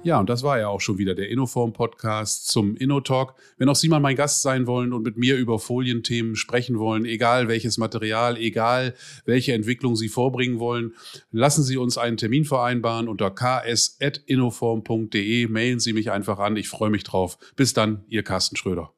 Ja, 0.04 0.20
und 0.20 0.32
das 0.32 0.42
war 0.42 0.58
ja 0.58 0.68
auch 0.68 0.82
schon 0.82 0.98
wieder 0.98 1.14
der 1.14 1.30
Innoform-Podcast 1.30 2.48
zum 2.48 2.76
InnoTalk. 2.76 3.36
Wenn 3.60 3.70
auch 3.70 3.76
Sie 3.76 3.88
mal 3.88 4.00
mein 4.00 4.16
Gast 4.16 4.42
sein 4.42 4.66
wollen 4.66 4.94
und 4.94 5.04
mit 5.04 5.16
mir 5.16 5.38
über 5.38 5.60
Folienthemen 5.60 6.36
sprechen 6.36 6.80
wollen, 6.80 7.06
egal 7.06 7.48
welches 7.48 7.78
Material, 7.78 8.36
egal 8.38 8.96
welche 9.26 9.54
Entwicklung 9.54 9.96
Sie 9.96 10.10
vorbringen 10.10 10.60
wollen, 10.60 10.96
lassen 11.32 11.64
Sie 11.64 11.78
uns 11.78 12.00
einen 12.00 12.18
Termin 12.18 12.46
vereinbaren 12.46 13.08
unter 13.08 13.30
ks.innoform.de. 13.30 15.48
Mailen 15.48 15.80
Sie 15.80 15.94
mich 15.94 16.10
einfach 16.10 16.40
an. 16.40 16.58
Ich 16.58 16.68
freue 16.68 16.90
mich 16.90 17.04
drauf. 17.04 17.38
Bis 17.56 17.74
dann, 17.74 18.04
Ihr 18.08 18.24
Carsten 18.24 18.56
Schröder. 18.56 18.96